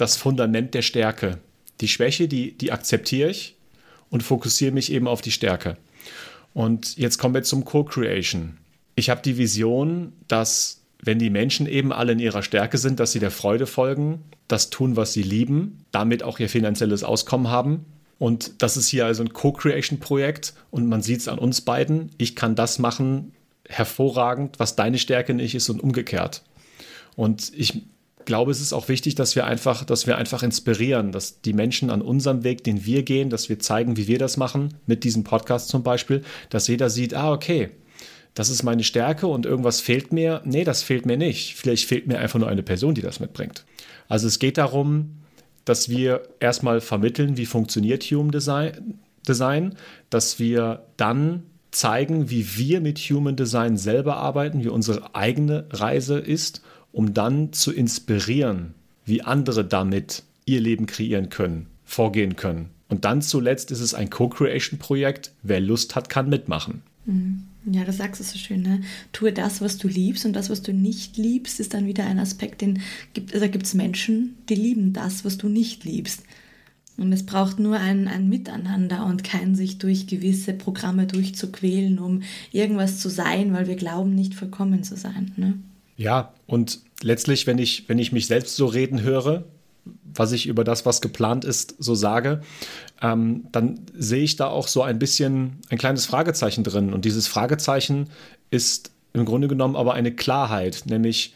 das 0.00 0.16
Fundament 0.16 0.74
der 0.74 0.82
Stärke. 0.82 1.38
Die 1.80 1.88
Schwäche, 1.88 2.28
die, 2.28 2.52
die 2.56 2.72
akzeptiere 2.72 3.30
ich 3.30 3.56
und 4.10 4.22
fokussiere 4.22 4.72
mich 4.72 4.92
eben 4.92 5.08
auf 5.08 5.20
die 5.20 5.30
Stärke. 5.30 5.76
Und 6.52 6.96
jetzt 6.96 7.18
kommen 7.18 7.34
wir 7.34 7.42
zum 7.42 7.64
Co-Creation. 7.64 8.58
Ich 8.96 9.10
habe 9.10 9.22
die 9.22 9.38
Vision, 9.38 10.12
dass 10.28 10.82
wenn 11.02 11.18
die 11.18 11.30
Menschen 11.30 11.66
eben 11.66 11.92
alle 11.92 12.12
in 12.12 12.18
ihrer 12.18 12.42
Stärke 12.42 12.76
sind, 12.76 13.00
dass 13.00 13.12
sie 13.12 13.20
der 13.20 13.30
Freude 13.30 13.66
folgen, 13.66 14.22
das 14.48 14.68
tun, 14.68 14.96
was 14.96 15.12
sie 15.12 15.22
lieben, 15.22 15.84
damit 15.92 16.22
auch 16.22 16.38
ihr 16.38 16.48
finanzielles 16.48 17.04
Auskommen 17.04 17.48
haben 17.48 17.86
und 18.20 18.60
das 18.62 18.76
ist 18.76 18.88
hier 18.88 19.06
also 19.06 19.22
ein 19.22 19.32
Co-Creation-Projekt 19.32 20.52
und 20.70 20.86
man 20.86 21.00
sieht 21.00 21.20
es 21.20 21.28
an 21.28 21.38
uns 21.38 21.62
beiden. 21.62 22.10
Ich 22.18 22.36
kann 22.36 22.54
das 22.54 22.78
machen, 22.78 23.32
hervorragend, 23.66 24.58
was 24.58 24.76
deine 24.76 24.98
Stärke 24.98 25.32
nicht 25.32 25.54
ist 25.54 25.70
und 25.70 25.82
umgekehrt. 25.82 26.42
Und 27.16 27.50
ich 27.56 27.82
glaube, 28.24 28.50
es 28.50 28.60
ist 28.60 28.72
auch 28.72 28.88
wichtig, 28.88 29.14
dass 29.14 29.36
wir 29.36 29.46
einfach, 29.46 29.84
dass 29.84 30.06
wir 30.06 30.16
einfach 30.16 30.42
inspirieren, 30.42 31.12
dass 31.12 31.40
die 31.40 31.52
Menschen 31.52 31.90
an 31.90 32.02
unserem 32.02 32.44
Weg, 32.44 32.64
den 32.64 32.84
wir 32.84 33.02
gehen, 33.02 33.30
dass 33.30 33.48
wir 33.48 33.58
zeigen, 33.58 33.96
wie 33.96 34.08
wir 34.08 34.18
das 34.18 34.36
machen, 34.36 34.74
mit 34.86 35.04
diesem 35.04 35.24
Podcast 35.24 35.68
zum 35.68 35.82
Beispiel, 35.82 36.22
dass 36.48 36.68
jeder 36.68 36.90
sieht, 36.90 37.14
ah, 37.14 37.32
okay, 37.32 37.70
das 38.34 38.48
ist 38.48 38.62
meine 38.62 38.84
Stärke 38.84 39.26
und 39.26 39.44
irgendwas 39.44 39.80
fehlt 39.80 40.12
mir. 40.12 40.40
Nee, 40.44 40.64
das 40.64 40.82
fehlt 40.82 41.04
mir 41.04 41.16
nicht. 41.16 41.56
Vielleicht 41.56 41.86
fehlt 41.86 42.06
mir 42.06 42.18
einfach 42.18 42.38
nur 42.38 42.48
eine 42.48 42.62
Person, 42.62 42.94
die 42.94 43.02
das 43.02 43.20
mitbringt. 43.20 43.64
Also 44.08 44.28
es 44.28 44.38
geht 44.38 44.58
darum, 44.58 45.20
dass 45.64 45.88
wir 45.88 46.22
erstmal 46.38 46.80
vermitteln, 46.80 47.36
wie 47.36 47.46
funktioniert 47.46 48.04
Human 48.04 48.30
Design, 48.30 48.98
Design, 49.26 49.74
dass 50.08 50.38
wir 50.38 50.86
dann 50.96 51.44
zeigen, 51.70 52.30
wie 52.30 52.56
wir 52.56 52.80
mit 52.80 52.98
Human 52.98 53.36
Design 53.36 53.76
selber 53.76 54.16
arbeiten, 54.16 54.64
wie 54.64 54.68
unsere 54.68 55.14
eigene 55.14 55.66
Reise 55.70 56.18
ist, 56.18 56.62
um 56.92 57.14
dann 57.14 57.52
zu 57.52 57.72
inspirieren, 57.72 58.74
wie 59.04 59.22
andere 59.22 59.64
damit 59.64 60.22
ihr 60.44 60.60
Leben 60.60 60.86
kreieren 60.86 61.30
können, 61.30 61.66
vorgehen 61.84 62.36
können. 62.36 62.70
Und 62.88 63.04
dann 63.04 63.22
zuletzt 63.22 63.70
ist 63.70 63.80
es 63.80 63.94
ein 63.94 64.10
Co-Creation-Projekt. 64.10 65.32
Wer 65.42 65.60
Lust 65.60 65.94
hat, 65.94 66.08
kann 66.08 66.28
mitmachen. 66.28 66.82
Mhm. 67.06 67.44
Ja, 67.70 67.84
das 67.84 67.98
sagst 67.98 68.20
du 68.20 68.24
so 68.24 68.38
schön, 68.38 68.62
ne? 68.62 68.80
Tue 69.12 69.32
das, 69.32 69.60
was 69.60 69.76
du 69.76 69.86
liebst 69.86 70.24
und 70.24 70.32
das, 70.32 70.48
was 70.48 70.62
du 70.62 70.72
nicht 70.72 71.18
liebst, 71.18 71.60
ist 71.60 71.74
dann 71.74 71.86
wieder 71.86 72.06
ein 72.06 72.18
Aspekt, 72.18 72.62
den 72.62 72.80
gibt, 73.12 73.34
also 73.34 73.48
gibt 73.48 73.66
es 73.66 73.74
Menschen, 73.74 74.36
die 74.48 74.54
lieben 74.54 74.92
das, 74.94 75.24
was 75.26 75.36
du 75.36 75.48
nicht 75.48 75.84
liebst. 75.84 76.22
Und 76.96 77.12
es 77.12 77.24
braucht 77.24 77.58
nur 77.58 77.78
ein, 77.78 78.08
ein 78.08 78.28
Miteinander 78.28 79.06
und 79.06 79.24
kein 79.24 79.54
sich 79.54 79.78
durch 79.78 80.06
gewisse 80.06 80.52
Programme 80.52 81.06
durchzuquälen, 81.06 81.98
um 81.98 82.22
irgendwas 82.50 82.98
zu 82.98 83.08
sein, 83.08 83.52
weil 83.52 83.68
wir 83.68 83.76
glauben, 83.76 84.14
nicht 84.14 84.34
vollkommen 84.34 84.82
zu 84.82 84.96
sein. 84.96 85.32
Ne? 85.36 85.54
Ja, 86.00 86.32
und 86.46 86.80
letztlich, 87.02 87.46
wenn 87.46 87.58
ich, 87.58 87.86
wenn 87.90 87.98
ich 87.98 88.10
mich 88.10 88.26
selbst 88.26 88.56
so 88.56 88.64
reden 88.64 89.02
höre, 89.02 89.44
was 90.14 90.32
ich 90.32 90.46
über 90.46 90.64
das, 90.64 90.86
was 90.86 91.02
geplant 91.02 91.44
ist, 91.44 91.74
so 91.78 91.94
sage, 91.94 92.40
ähm, 93.02 93.44
dann 93.52 93.80
sehe 93.92 94.22
ich 94.22 94.36
da 94.36 94.46
auch 94.46 94.66
so 94.66 94.82
ein 94.82 94.98
bisschen 94.98 95.58
ein 95.68 95.76
kleines 95.76 96.06
Fragezeichen 96.06 96.64
drin. 96.64 96.94
Und 96.94 97.04
dieses 97.04 97.26
Fragezeichen 97.26 98.08
ist 98.50 98.92
im 99.12 99.26
Grunde 99.26 99.46
genommen 99.46 99.76
aber 99.76 99.92
eine 99.92 100.10
Klarheit, 100.10 100.84
nämlich 100.86 101.34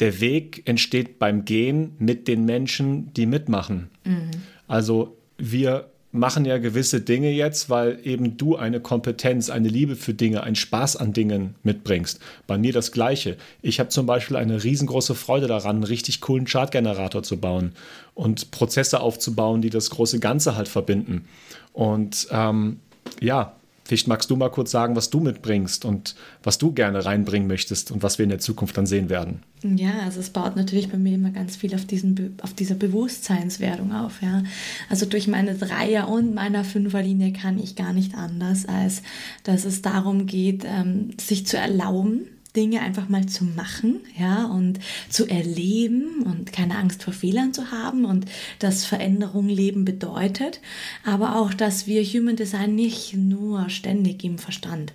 der 0.00 0.20
Weg 0.20 0.68
entsteht 0.68 1.18
beim 1.18 1.46
Gehen 1.46 1.94
mit 1.98 2.28
den 2.28 2.44
Menschen, 2.44 3.10
die 3.14 3.24
mitmachen. 3.24 3.88
Mhm. 4.04 4.32
Also 4.68 5.16
wir 5.38 5.90
machen 6.14 6.44
ja 6.44 6.58
gewisse 6.58 7.00
Dinge 7.00 7.30
jetzt, 7.32 7.68
weil 7.70 7.98
eben 8.04 8.36
du 8.36 8.54
eine 8.54 8.78
Kompetenz, 8.78 9.50
eine 9.50 9.68
Liebe 9.68 9.96
für 9.96 10.14
Dinge, 10.14 10.44
einen 10.44 10.54
Spaß 10.54 10.96
an 10.96 11.12
Dingen 11.12 11.56
mitbringst. 11.64 12.20
Bei 12.46 12.56
mir 12.56 12.72
das 12.72 12.92
Gleiche. 12.92 13.36
Ich 13.62 13.80
habe 13.80 13.88
zum 13.88 14.06
Beispiel 14.06 14.36
eine 14.36 14.62
riesengroße 14.62 15.16
Freude 15.16 15.48
daran, 15.48 15.76
einen 15.76 15.84
richtig 15.84 16.20
coolen 16.20 16.46
Chartgenerator 16.46 17.24
zu 17.24 17.38
bauen 17.38 17.72
und 18.14 18.52
Prozesse 18.52 19.00
aufzubauen, 19.00 19.60
die 19.60 19.70
das 19.70 19.90
große 19.90 20.20
Ganze 20.20 20.54
halt 20.54 20.68
verbinden. 20.68 21.24
Und 21.72 22.28
ähm, 22.30 22.78
ja, 23.20 23.56
Vielleicht 23.84 24.08
magst 24.08 24.30
du 24.30 24.36
mal 24.36 24.48
kurz 24.48 24.70
sagen, 24.70 24.96
was 24.96 25.10
du 25.10 25.20
mitbringst 25.20 25.84
und 25.84 26.14
was 26.42 26.56
du 26.56 26.72
gerne 26.72 27.04
reinbringen 27.04 27.46
möchtest 27.46 27.90
und 27.90 28.02
was 28.02 28.18
wir 28.18 28.24
in 28.24 28.30
der 28.30 28.38
Zukunft 28.38 28.78
dann 28.78 28.86
sehen 28.86 29.10
werden. 29.10 29.42
Ja, 29.62 30.00
also 30.04 30.20
es 30.20 30.30
baut 30.30 30.56
natürlich 30.56 30.90
bei 30.90 30.96
mir 30.96 31.14
immer 31.14 31.30
ganz 31.30 31.56
viel 31.56 31.74
auf, 31.74 31.84
diesen, 31.84 32.36
auf 32.42 32.54
dieser 32.54 32.74
Bewusstseinswerdung 32.74 33.92
auf. 33.92 34.22
Ja. 34.22 34.42
Also 34.88 35.04
durch 35.04 35.28
meine 35.28 35.54
Dreier- 35.54 36.08
und 36.08 36.34
meiner 36.34 36.64
Fünferlinie 36.64 37.32
kann 37.32 37.58
ich 37.58 37.76
gar 37.76 37.92
nicht 37.92 38.14
anders, 38.14 38.66
als 38.66 39.02
dass 39.42 39.64
es 39.66 39.82
darum 39.82 40.26
geht, 40.26 40.64
ähm, 40.64 41.10
sich 41.20 41.46
zu 41.46 41.58
erlauben, 41.58 42.26
Dinge 42.56 42.80
einfach 42.80 43.08
mal 43.08 43.26
zu 43.26 43.44
machen, 43.44 44.00
ja, 44.18 44.46
und 44.46 44.78
zu 45.08 45.26
erleben 45.26 46.22
und 46.24 46.52
keine 46.52 46.76
Angst 46.76 47.02
vor 47.02 47.12
Fehlern 47.12 47.52
zu 47.52 47.70
haben 47.72 48.04
und 48.04 48.26
dass 48.60 48.84
Veränderung 48.84 49.48
Leben 49.48 49.84
bedeutet, 49.84 50.60
aber 51.04 51.36
auch, 51.36 51.52
dass 51.52 51.86
wir 51.86 52.02
Human 52.04 52.36
Design 52.36 52.74
nicht 52.74 53.14
nur 53.14 53.68
ständig 53.70 54.22
im 54.24 54.38
Verstand 54.38 54.92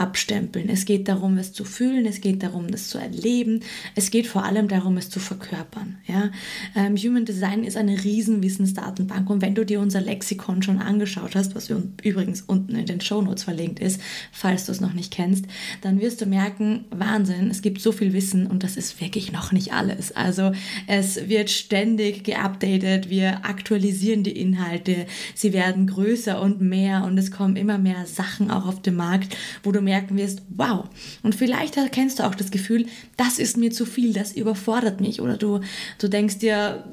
abstempeln. 0.00 0.70
Es 0.70 0.86
geht 0.86 1.08
darum, 1.08 1.36
es 1.36 1.52
zu 1.52 1.64
fühlen, 1.64 2.06
es 2.06 2.20
geht 2.20 2.42
darum, 2.42 2.66
es 2.72 2.88
zu 2.88 2.98
erleben, 2.98 3.60
es 3.94 4.10
geht 4.10 4.26
vor 4.26 4.44
allem 4.44 4.66
darum, 4.66 4.96
es 4.96 5.10
zu 5.10 5.20
verkörpern. 5.20 5.98
Ja? 6.06 6.30
Ähm, 6.74 6.96
Human 6.96 7.26
Design 7.26 7.64
ist 7.64 7.76
eine 7.76 8.02
riesen 8.02 8.42
Wissensdatenbank 8.42 9.28
und 9.28 9.42
wenn 9.42 9.54
du 9.54 9.64
dir 9.64 9.80
unser 9.80 10.00
Lexikon 10.00 10.62
schon 10.62 10.78
angeschaut 10.78 11.36
hast, 11.36 11.54
was 11.54 11.70
übrigens 12.02 12.40
unten 12.40 12.74
in 12.74 12.86
den 12.86 13.00
Show 13.02 13.20
Notes 13.20 13.44
verlinkt 13.44 13.78
ist, 13.78 14.00
falls 14.32 14.66
du 14.66 14.72
es 14.72 14.80
noch 14.80 14.94
nicht 14.94 15.12
kennst, 15.12 15.44
dann 15.82 16.00
wirst 16.00 16.22
du 16.22 16.26
merken, 16.26 16.86
Wahnsinn, 16.90 17.50
es 17.50 17.60
gibt 17.60 17.82
so 17.82 17.92
viel 17.92 18.14
Wissen 18.14 18.46
und 18.46 18.64
das 18.64 18.76
ist 18.76 19.00
wirklich 19.00 19.32
noch 19.32 19.52
nicht 19.52 19.74
alles. 19.74 20.12
Also 20.12 20.52
es 20.86 21.28
wird 21.28 21.50
ständig 21.50 22.24
geupdatet, 22.24 23.10
wir 23.10 23.44
aktualisieren 23.44 24.22
die 24.22 24.38
Inhalte, 24.38 25.06
sie 25.34 25.52
werden 25.52 25.86
größer 25.86 26.40
und 26.40 26.62
mehr 26.62 27.04
und 27.04 27.18
es 27.18 27.30
kommen 27.30 27.56
immer 27.56 27.76
mehr 27.76 28.06
Sachen 28.06 28.50
auch 28.50 28.66
auf 28.66 28.80
den 28.80 28.96
Markt, 28.96 29.36
wo 29.62 29.72
du 29.72 29.82
merken 29.90 30.16
wirst, 30.16 30.42
wow. 30.50 30.84
Und 31.24 31.34
vielleicht 31.34 31.76
erkennst 31.76 32.20
du 32.20 32.22
auch 32.22 32.36
das 32.36 32.52
Gefühl, 32.52 32.86
das 33.16 33.40
ist 33.40 33.56
mir 33.56 33.72
zu 33.72 33.84
viel, 33.84 34.12
das 34.12 34.32
überfordert 34.32 35.00
mich. 35.00 35.20
Oder 35.20 35.36
du, 35.36 35.60
du 35.98 36.08
denkst 36.08 36.38
dir, 36.38 36.84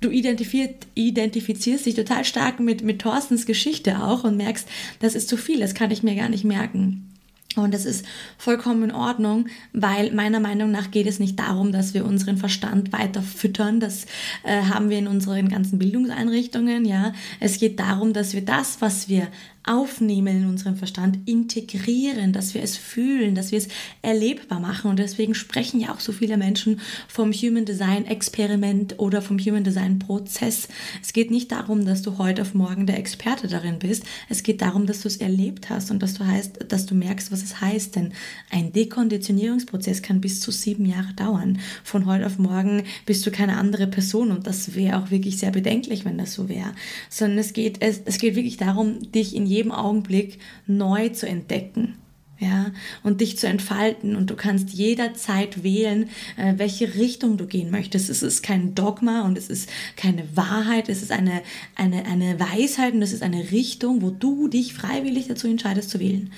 du 0.00 0.10
identifizierst 0.10 1.86
dich 1.86 1.94
total 1.94 2.24
stark 2.26 2.60
mit, 2.60 2.82
mit 2.82 3.00
Thorstens 3.00 3.46
Geschichte 3.46 4.02
auch 4.02 4.24
und 4.24 4.36
merkst, 4.36 4.68
das 5.00 5.14
ist 5.14 5.28
zu 5.28 5.38
viel, 5.38 5.60
das 5.60 5.74
kann 5.74 5.90
ich 5.90 6.02
mir 6.02 6.14
gar 6.14 6.28
nicht 6.28 6.44
merken. 6.44 7.13
Und 7.56 7.72
das 7.72 7.84
ist 7.84 8.04
vollkommen 8.36 8.84
in 8.84 8.92
Ordnung, 8.92 9.46
weil 9.72 10.12
meiner 10.12 10.40
Meinung 10.40 10.70
nach 10.70 10.90
geht 10.90 11.06
es 11.06 11.18
nicht 11.18 11.38
darum, 11.38 11.72
dass 11.72 11.94
wir 11.94 12.04
unseren 12.04 12.36
Verstand 12.36 12.92
weiter 12.92 13.22
füttern. 13.22 13.80
Das 13.80 14.06
äh, 14.42 14.62
haben 14.62 14.90
wir 14.90 14.98
in 14.98 15.06
unseren 15.06 15.48
ganzen 15.48 15.78
Bildungseinrichtungen. 15.78 16.84
Ja, 16.84 17.12
es 17.40 17.58
geht 17.58 17.78
darum, 17.78 18.12
dass 18.12 18.34
wir 18.34 18.44
das, 18.44 18.80
was 18.80 19.08
wir 19.08 19.28
aufnehmen 19.66 20.42
in 20.42 20.46
unserem 20.46 20.76
Verstand, 20.76 21.18
integrieren, 21.26 22.32
dass 22.32 22.52
wir 22.52 22.62
es 22.62 22.76
fühlen, 22.76 23.34
dass 23.34 23.50
wir 23.50 23.58
es 23.58 23.68
erlebbar 24.02 24.60
machen. 24.60 24.90
Und 24.90 24.98
deswegen 24.98 25.34
sprechen 25.34 25.80
ja 25.80 25.92
auch 25.92 26.00
so 26.00 26.12
viele 26.12 26.36
Menschen 26.36 26.80
vom 27.08 27.32
Human 27.32 27.64
Design 27.64 28.04
Experiment 28.04 28.98
oder 28.98 29.22
vom 29.22 29.38
Human 29.38 29.64
Design 29.64 29.98
Prozess. 29.98 30.68
Es 31.02 31.12
geht 31.12 31.30
nicht 31.30 31.50
darum, 31.50 31.86
dass 31.86 32.02
du 32.02 32.18
heute 32.18 32.42
auf 32.42 32.54
morgen 32.54 32.86
der 32.86 32.98
Experte 32.98 33.48
darin 33.48 33.78
bist. 33.78 34.04
Es 34.28 34.42
geht 34.42 34.60
darum, 34.60 34.86
dass 34.86 35.00
du 35.00 35.08
es 35.08 35.16
erlebt 35.16 35.70
hast 35.70 35.90
und 35.90 36.02
dass 36.02 36.14
du 36.14 36.26
heißt, 36.26 36.66
dass 36.68 36.84
du 36.84 36.94
merkst, 36.94 37.32
was 37.32 37.43
es 37.44 37.60
heißt. 37.60 37.96
Denn 37.96 38.12
ein 38.50 38.72
Dekonditionierungsprozess 38.72 40.02
kann 40.02 40.20
bis 40.20 40.40
zu 40.40 40.50
sieben 40.50 40.86
Jahre 40.86 41.12
dauern. 41.14 41.58
Von 41.82 42.06
heute 42.06 42.26
auf 42.26 42.38
morgen 42.38 42.82
bist 43.06 43.26
du 43.26 43.30
keine 43.30 43.56
andere 43.56 43.86
Person 43.86 44.30
und 44.30 44.46
das 44.46 44.74
wäre 44.74 44.98
auch 44.98 45.10
wirklich 45.10 45.38
sehr 45.38 45.50
bedenklich, 45.50 46.04
wenn 46.04 46.18
das 46.18 46.34
so 46.34 46.48
wäre. 46.48 46.72
Sondern 47.10 47.38
es 47.38 47.52
geht, 47.52 47.80
es, 47.80 48.00
es 48.04 48.18
geht 48.18 48.34
wirklich 48.34 48.56
darum, 48.56 49.12
dich 49.12 49.34
in 49.34 49.46
jedem 49.46 49.72
Augenblick 49.72 50.38
neu 50.66 51.10
zu 51.10 51.28
entdecken. 51.28 51.94
Ja, 52.40 52.72
und 53.04 53.20
dich 53.20 53.38
zu 53.38 53.46
entfalten 53.46 54.16
und 54.16 54.28
du 54.28 54.34
kannst 54.34 54.70
jederzeit 54.70 55.62
wählen, 55.62 56.10
äh, 56.36 56.54
welche 56.56 56.96
Richtung 56.96 57.36
du 57.36 57.46
gehen 57.46 57.70
möchtest. 57.70 58.10
Es 58.10 58.24
ist 58.24 58.42
kein 58.42 58.74
Dogma 58.74 59.22
und 59.22 59.38
es 59.38 59.48
ist 59.48 59.70
keine 59.96 60.24
Wahrheit, 60.36 60.88
es 60.88 61.00
ist 61.00 61.12
eine, 61.12 61.42
eine, 61.76 62.04
eine 62.06 62.40
Weisheit 62.40 62.92
und 62.92 63.02
es 63.02 63.12
ist 63.12 63.22
eine 63.22 63.52
Richtung, 63.52 64.02
wo 64.02 64.10
du 64.10 64.48
dich 64.48 64.74
freiwillig 64.74 65.28
dazu 65.28 65.46
entscheidest 65.46 65.90
zu 65.90 66.00
wählen. 66.00 66.32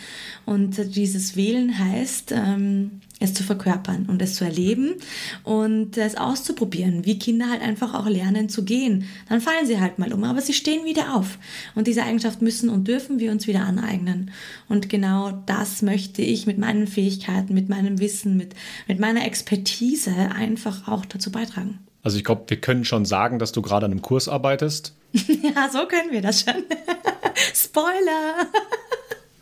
Und 0.45 0.95
dieses 0.95 1.35
Wählen 1.35 1.79
heißt, 1.79 2.31
ähm, 2.33 3.01
es 3.19 3.33
zu 3.33 3.43
verkörpern 3.43 4.07
und 4.07 4.21
es 4.21 4.35
zu 4.35 4.45
erleben 4.45 4.95
und 5.43 5.97
es 5.97 6.17
auszuprobieren, 6.17 7.07
wie 7.07 7.19
Kinder 7.19 7.49
halt 7.49 7.63
einfach 7.63 7.95
auch 7.95 8.07
lernen 8.07 8.49
zu 8.49 8.65
gehen. 8.65 9.05
Dann 9.29 9.41
fallen 9.41 9.67
sie 9.67 9.81
halt 9.81 9.99
mal 9.99 10.13
um, 10.13 10.23
aber 10.25 10.43
sie 10.43 10.53
stehen 10.53 10.85
wieder 10.85 11.15
auf. 11.15 11.39
Und 11.75 11.87
diese 11.87 12.03
Eigenschaft 12.03 12.43
müssen 12.43 12.69
und 12.69 12.89
dürfen 12.89 13.19
wir 13.19 13.33
uns 13.33 13.47
wieder 13.47 13.61
aneignen. 13.61 14.31
Und 14.69 14.91
genau 14.91 15.31
das 15.47 15.81
möchte 15.81 16.21
ich 16.21 16.47
mit 16.47 16.59
meinen 16.59 16.87
Fähigkeiten, 16.87 17.55
mit 17.55 17.71
meinem 17.71 18.01
Wissen, 18.01 18.37
mit, 18.37 18.55
mit 18.87 18.99
meiner 18.99 19.25
Expertise 19.25 20.13
einfach 20.15 20.87
auch 20.87 21.07
dazu 21.07 21.33
beitragen. 21.33 21.79
Also 22.03 22.19
ich 22.19 22.25
glaube, 22.25 22.45
wir 22.49 22.61
können 22.61 22.85
schon 22.85 23.05
sagen, 23.05 23.39
dass 23.39 23.53
du 23.53 23.63
gerade 23.63 23.87
an 23.87 23.93
einem 23.93 24.03
Kurs 24.03 24.29
arbeitest. 24.29 24.95
ja, 25.13 25.69
so 25.73 25.87
können 25.87 26.13
wir 26.13 26.21
das 26.21 26.43
schon. 26.43 26.55
Spoiler! 27.55 28.47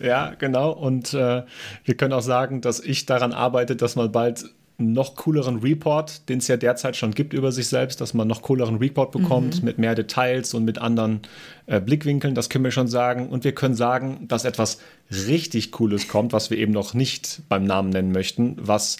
Ja, 0.05 0.35
genau. 0.39 0.71
Und 0.71 1.15
äh, 1.15 1.43
wir 1.85 1.97
können 1.97 2.13
auch 2.13 2.23
sagen, 2.23 2.61
dass 2.61 2.81
ich 2.81 3.07
daran 3.07 3.33
arbeite, 3.33 3.75
dass 3.77 3.97
man 3.97 4.13
bald 4.13 4.45
einen 4.79 4.93
noch 4.93 5.15
cooleren 5.15 5.61
Report, 5.61 6.29
den 6.29 6.39
es 6.39 6.49
ja 6.49 6.57
derzeit 6.57 6.97
schon 6.97 7.13
gibt 7.13 7.33
über 7.33 7.53
sich 7.53 7.69
selbst, 7.69 8.01
dass 8.01 8.13
man 8.13 8.27
noch 8.27 8.43
cooleren 8.43 8.77
Report 8.77 9.13
bekommt 9.13 9.61
mhm. 9.61 9.65
mit 9.65 9.79
mehr 9.79 9.95
Details 9.95 10.53
und 10.53 10.65
mit 10.65 10.79
anderen 10.79 11.21
äh, 11.67 11.81
Blickwinkeln, 11.81 12.35
das 12.35 12.51
können 12.51 12.65
wir 12.65 12.73
schon 12.73 12.89
sagen. 12.89 13.29
Und 13.29 13.45
wir 13.45 13.53
können 13.53 13.77
sagen, 13.77 14.27
dass 14.27 14.45
etwas 14.45 14.81
richtig 15.11 15.71
Cooles 15.71 16.09
kommt, 16.09 16.33
was 16.33 16.51
wir 16.51 16.59
eben 16.59 16.73
noch 16.73 16.93
nicht 16.93 17.43
beim 17.49 17.65
Namen 17.65 17.91
nennen 17.91 18.11
möchten, 18.11 18.57
was, 18.61 18.97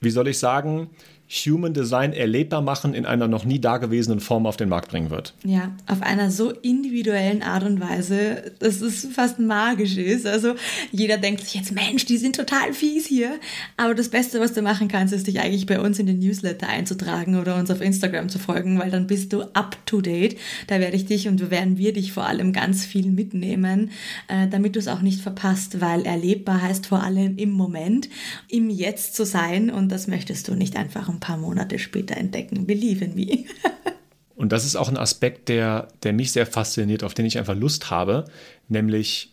wie 0.00 0.10
soll 0.10 0.28
ich 0.28 0.38
sagen, 0.38 0.90
Human 1.28 1.72
Design 1.72 2.12
erlebbar 2.12 2.60
machen 2.60 2.92
in 2.92 3.06
einer 3.06 3.28
noch 3.28 3.44
nie 3.44 3.58
dagewesenen 3.58 4.20
Form 4.20 4.46
auf 4.46 4.56
den 4.56 4.68
Markt 4.68 4.90
bringen 4.90 5.10
wird. 5.10 5.34
Ja, 5.42 5.72
auf 5.86 6.02
einer 6.02 6.30
so 6.30 6.50
individuellen 6.50 7.42
Art 7.42 7.64
und 7.64 7.80
Weise, 7.80 8.52
dass 8.58 8.82
es 8.82 9.08
fast 9.12 9.38
magisch 9.38 9.96
ist. 9.96 10.26
Also 10.26 10.54
jeder 10.92 11.16
denkt 11.16 11.42
sich 11.42 11.54
jetzt, 11.54 11.72
Mensch, 11.72 12.04
die 12.04 12.18
sind 12.18 12.36
total 12.36 12.74
fies 12.74 13.06
hier. 13.06 13.40
Aber 13.76 13.94
das 13.94 14.10
Beste, 14.10 14.38
was 14.38 14.52
du 14.52 14.60
machen 14.60 14.88
kannst, 14.88 15.14
ist 15.14 15.26
dich 15.26 15.40
eigentlich 15.40 15.66
bei 15.66 15.80
uns 15.80 15.98
in 15.98 16.06
den 16.06 16.18
Newsletter 16.18 16.68
einzutragen 16.68 17.40
oder 17.40 17.56
uns 17.56 17.70
auf 17.70 17.80
Instagram 17.80 18.28
zu 18.28 18.38
folgen, 18.38 18.78
weil 18.78 18.90
dann 18.90 19.06
bist 19.06 19.32
du 19.32 19.42
up 19.54 19.78
to 19.86 20.02
date. 20.02 20.36
Da 20.66 20.78
werde 20.78 20.96
ich 20.96 21.06
dich 21.06 21.26
und 21.26 21.50
werden 21.50 21.78
wir 21.78 21.94
dich 21.94 22.12
vor 22.12 22.26
allem 22.26 22.52
ganz 22.52 22.84
viel 22.84 23.06
mitnehmen, 23.10 23.90
äh, 24.28 24.46
damit 24.48 24.76
du 24.76 24.78
es 24.78 24.88
auch 24.88 25.00
nicht 25.00 25.22
verpasst, 25.22 25.80
weil 25.80 26.04
erlebbar 26.04 26.60
heißt 26.60 26.86
vor 26.86 27.02
allem 27.02 27.38
im 27.38 27.50
Moment, 27.50 28.10
im 28.48 28.68
Jetzt 28.68 29.16
zu 29.16 29.24
sein 29.24 29.70
und 29.70 29.90
das 29.90 30.06
möchtest 30.06 30.48
du 30.48 30.54
nicht 30.54 30.76
einfach 30.76 31.08
ein 31.14 31.20
paar 31.20 31.36
Monate 31.36 31.78
später 31.78 32.16
entdecken. 32.16 32.66
Believe 32.66 33.04
in 33.04 33.14
me. 33.14 33.44
Und 34.36 34.52
das 34.52 34.64
ist 34.64 34.76
auch 34.76 34.88
ein 34.88 34.96
Aspekt, 34.96 35.48
der, 35.48 35.88
der 36.02 36.12
mich 36.12 36.32
sehr 36.32 36.46
fasziniert, 36.46 37.04
auf 37.04 37.14
den 37.14 37.24
ich 37.24 37.38
einfach 37.38 37.54
Lust 37.56 37.90
habe, 37.90 38.24
nämlich 38.68 39.32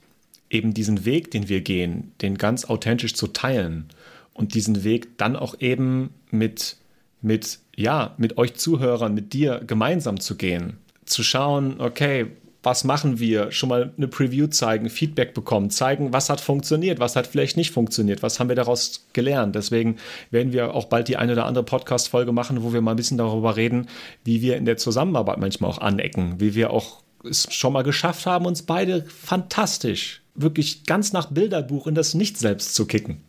eben 0.49 0.73
diesen 0.73 1.05
Weg, 1.05 1.31
den 1.31 1.49
wir 1.49 1.61
gehen, 1.61 2.11
den 2.21 2.37
ganz 2.37 2.65
authentisch 2.65 3.15
zu 3.15 3.27
teilen 3.27 3.85
und 4.33 4.53
diesen 4.53 4.83
Weg 4.83 5.17
dann 5.17 5.35
auch 5.35 5.59
eben 5.59 6.11
mit, 6.29 6.77
mit, 7.21 7.59
ja, 7.75 8.13
mit 8.17 8.37
euch 8.37 8.55
Zuhörern, 8.55 9.13
mit 9.13 9.33
dir 9.33 9.61
gemeinsam 9.65 10.19
zu 10.19 10.35
gehen. 10.35 10.77
Zu 11.05 11.23
schauen, 11.23 11.81
okay, 11.81 12.27
was 12.63 12.83
machen 12.83 13.19
wir, 13.19 13.51
schon 13.51 13.69
mal 13.69 13.93
eine 13.97 14.07
Preview 14.07 14.47
zeigen, 14.47 14.89
Feedback 14.89 15.33
bekommen, 15.33 15.69
zeigen, 15.69 16.13
was 16.13 16.29
hat 16.29 16.41
funktioniert, 16.41 16.99
was 16.99 17.15
hat 17.15 17.27
vielleicht 17.27 17.57
nicht 17.57 17.71
funktioniert, 17.71 18.21
was 18.21 18.39
haben 18.39 18.49
wir 18.49 18.55
daraus 18.55 19.07
gelernt. 19.13 19.55
Deswegen 19.55 19.97
werden 20.29 20.53
wir 20.53 20.73
auch 20.75 20.85
bald 20.85 21.07
die 21.07 21.17
eine 21.17 21.33
oder 21.33 21.45
andere 21.45 21.63
Podcast-Folge 21.63 22.31
machen, 22.31 22.63
wo 22.63 22.73
wir 22.73 22.81
mal 22.81 22.91
ein 22.91 22.97
bisschen 22.97 23.17
darüber 23.17 23.55
reden, 23.55 23.87
wie 24.23 24.41
wir 24.41 24.57
in 24.57 24.65
der 24.65 24.77
Zusammenarbeit 24.77 25.39
manchmal 25.39 25.71
auch 25.71 25.79
anecken, 25.79 26.39
wie 26.39 26.55
wir 26.55 26.71
auch 26.71 27.01
es 27.23 27.53
schon 27.53 27.73
mal 27.73 27.83
geschafft 27.83 28.25
haben, 28.25 28.45
uns 28.45 28.63
beide 28.63 29.03
fantastisch, 29.03 30.21
wirklich 30.35 30.85
ganz 30.85 31.13
nach 31.13 31.27
Bilderbuch 31.31 31.87
in 31.87 31.95
das 31.95 32.13
Nicht-Selbst 32.13 32.73
zu 32.73 32.85
kicken. 32.85 33.23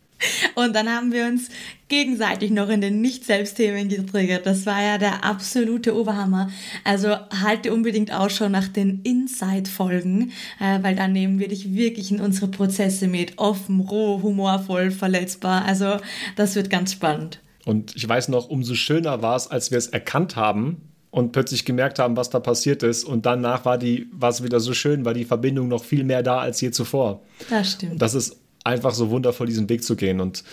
Und 0.55 0.75
dann 0.75 0.89
haben 0.89 1.11
wir 1.11 1.25
uns 1.25 1.49
gegenseitig 1.87 2.51
noch 2.51 2.69
in 2.69 2.81
den 2.81 3.01
Nicht-Selbst-Themen 3.01 3.89
getriggert. 3.89 4.45
Das 4.45 4.65
war 4.65 4.81
ja 4.81 4.97
der 4.97 5.23
absolute 5.23 5.95
Oberhammer. 5.95 6.49
Also 6.83 7.15
halte 7.43 7.73
unbedingt 7.73 8.11
Ausschau 8.11 8.49
nach 8.49 8.67
den 8.67 9.01
Inside-Folgen, 9.03 10.31
äh, 10.59 10.81
weil 10.81 10.95
dann 10.95 11.13
nehmen 11.13 11.39
wir 11.39 11.47
dich 11.47 11.73
wirklich 11.73 12.11
in 12.11 12.19
unsere 12.19 12.47
Prozesse 12.47 13.07
mit. 13.07 13.37
Offen, 13.37 13.79
roh, 13.81 14.21
humorvoll, 14.21 14.91
verletzbar. 14.91 15.65
Also 15.65 15.97
das 16.35 16.55
wird 16.55 16.69
ganz 16.69 16.93
spannend. 16.93 17.39
Und 17.65 17.95
ich 17.95 18.07
weiß 18.07 18.27
noch, 18.29 18.49
umso 18.49 18.75
schöner 18.75 19.21
war 19.21 19.35
es, 19.35 19.47
als 19.47 19.71
wir 19.71 19.77
es 19.77 19.87
erkannt 19.87 20.35
haben, 20.35 20.81
und 21.13 21.31
plötzlich 21.31 21.63
gemerkt 21.63 21.99
haben, 21.99 22.17
was 22.17 22.31
da 22.31 22.39
passiert 22.39 22.81
ist. 22.81 23.03
Und 23.03 23.27
danach 23.27 23.65
war 23.65 23.77
die, 23.77 24.07
war 24.13 24.31
es 24.31 24.41
wieder 24.41 24.59
so 24.59 24.73
schön, 24.73 25.05
war 25.05 25.13
die 25.13 25.25
Verbindung 25.25 25.67
noch 25.67 25.83
viel 25.83 26.03
mehr 26.03 26.23
da 26.23 26.39
als 26.39 26.59
je 26.59 26.71
zuvor. 26.71 27.21
Das 27.51 27.73
stimmt. 27.73 28.01
Das 28.01 28.15
ist 28.15 28.35
einfach 28.63 28.93
so 28.93 29.09
wundervoll, 29.09 29.47
diesen 29.47 29.69
Weg 29.69 29.83
zu 29.83 29.95
gehen. 29.95 30.19
Und 30.19 30.43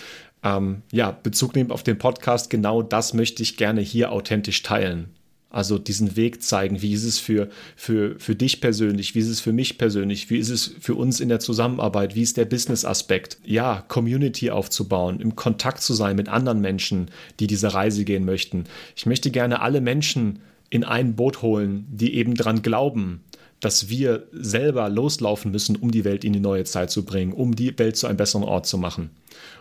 ähm, 0.43 0.83
ja, 0.93 1.11
Bezug 1.11 1.55
nehmen 1.55 1.71
auf 1.71 1.83
den 1.83 1.99
Podcast, 1.99 2.51
genau 2.51 2.83
das 2.83 3.15
möchte 3.15 3.43
ich 3.43 3.57
gerne 3.57 3.81
hier 3.81 4.13
authentisch 4.13 4.63
teilen. 4.63 5.11
Also 5.53 5.79
diesen 5.79 6.15
Weg 6.15 6.45
zeigen, 6.45 6.81
wie 6.81 6.93
ist 6.93 7.03
es 7.03 7.19
für, 7.19 7.49
für, 7.75 8.17
für 8.21 8.37
dich 8.37 8.61
persönlich, 8.61 9.17
wie 9.17 9.19
ist 9.19 9.29
es 9.29 9.41
für 9.41 9.53
mich 9.53 9.79
persönlich, 9.79 10.31
wie 10.31 10.39
ist 10.39 10.49
es 10.49 10.77
für 10.79 10.95
uns 10.95 11.19
in 11.19 11.29
der 11.29 11.41
Zusammenarbeit, 11.41 12.15
wie 12.15 12.23
ist 12.23 12.37
der 12.37 12.45
Business-Aspekt. 12.45 13.39
Ja, 13.45 13.85
Community 13.89 14.51
aufzubauen, 14.51 15.19
im 15.19 15.35
Kontakt 15.35 15.83
zu 15.83 15.93
sein 15.93 16.15
mit 16.15 16.29
anderen 16.29 16.61
Menschen, 16.61 17.11
die 17.41 17.49
diese 17.49 17.75
Reise 17.75 18.05
gehen 18.05 18.25
möchten. 18.25 18.65
Ich 18.95 19.07
möchte 19.07 19.33
gerne 19.33 19.61
alle 19.61 19.81
Menschen 19.81 20.39
in 20.71 20.85
ein 20.85 21.17
Boot 21.17 21.43
holen, 21.43 21.85
die 21.91 22.15
eben 22.15 22.37
dran 22.37 22.63
glauben, 22.63 23.23
dass 23.61 23.89
wir 23.89 24.27
selber 24.33 24.89
loslaufen 24.89 25.51
müssen, 25.51 25.77
um 25.77 25.91
die 25.91 26.05
Welt 26.05 26.25
in 26.25 26.33
die 26.33 26.41
neue 26.41 26.65
Zeit 26.65 26.91
zu 26.91 27.05
bringen, 27.05 27.33
um 27.33 27.55
die 27.55 27.79
Welt 27.79 27.97
zu 27.97 28.07
einem 28.07 28.17
besseren 28.17 28.45
Ort 28.45 28.67
zu 28.67 28.79
machen. 28.79 29.11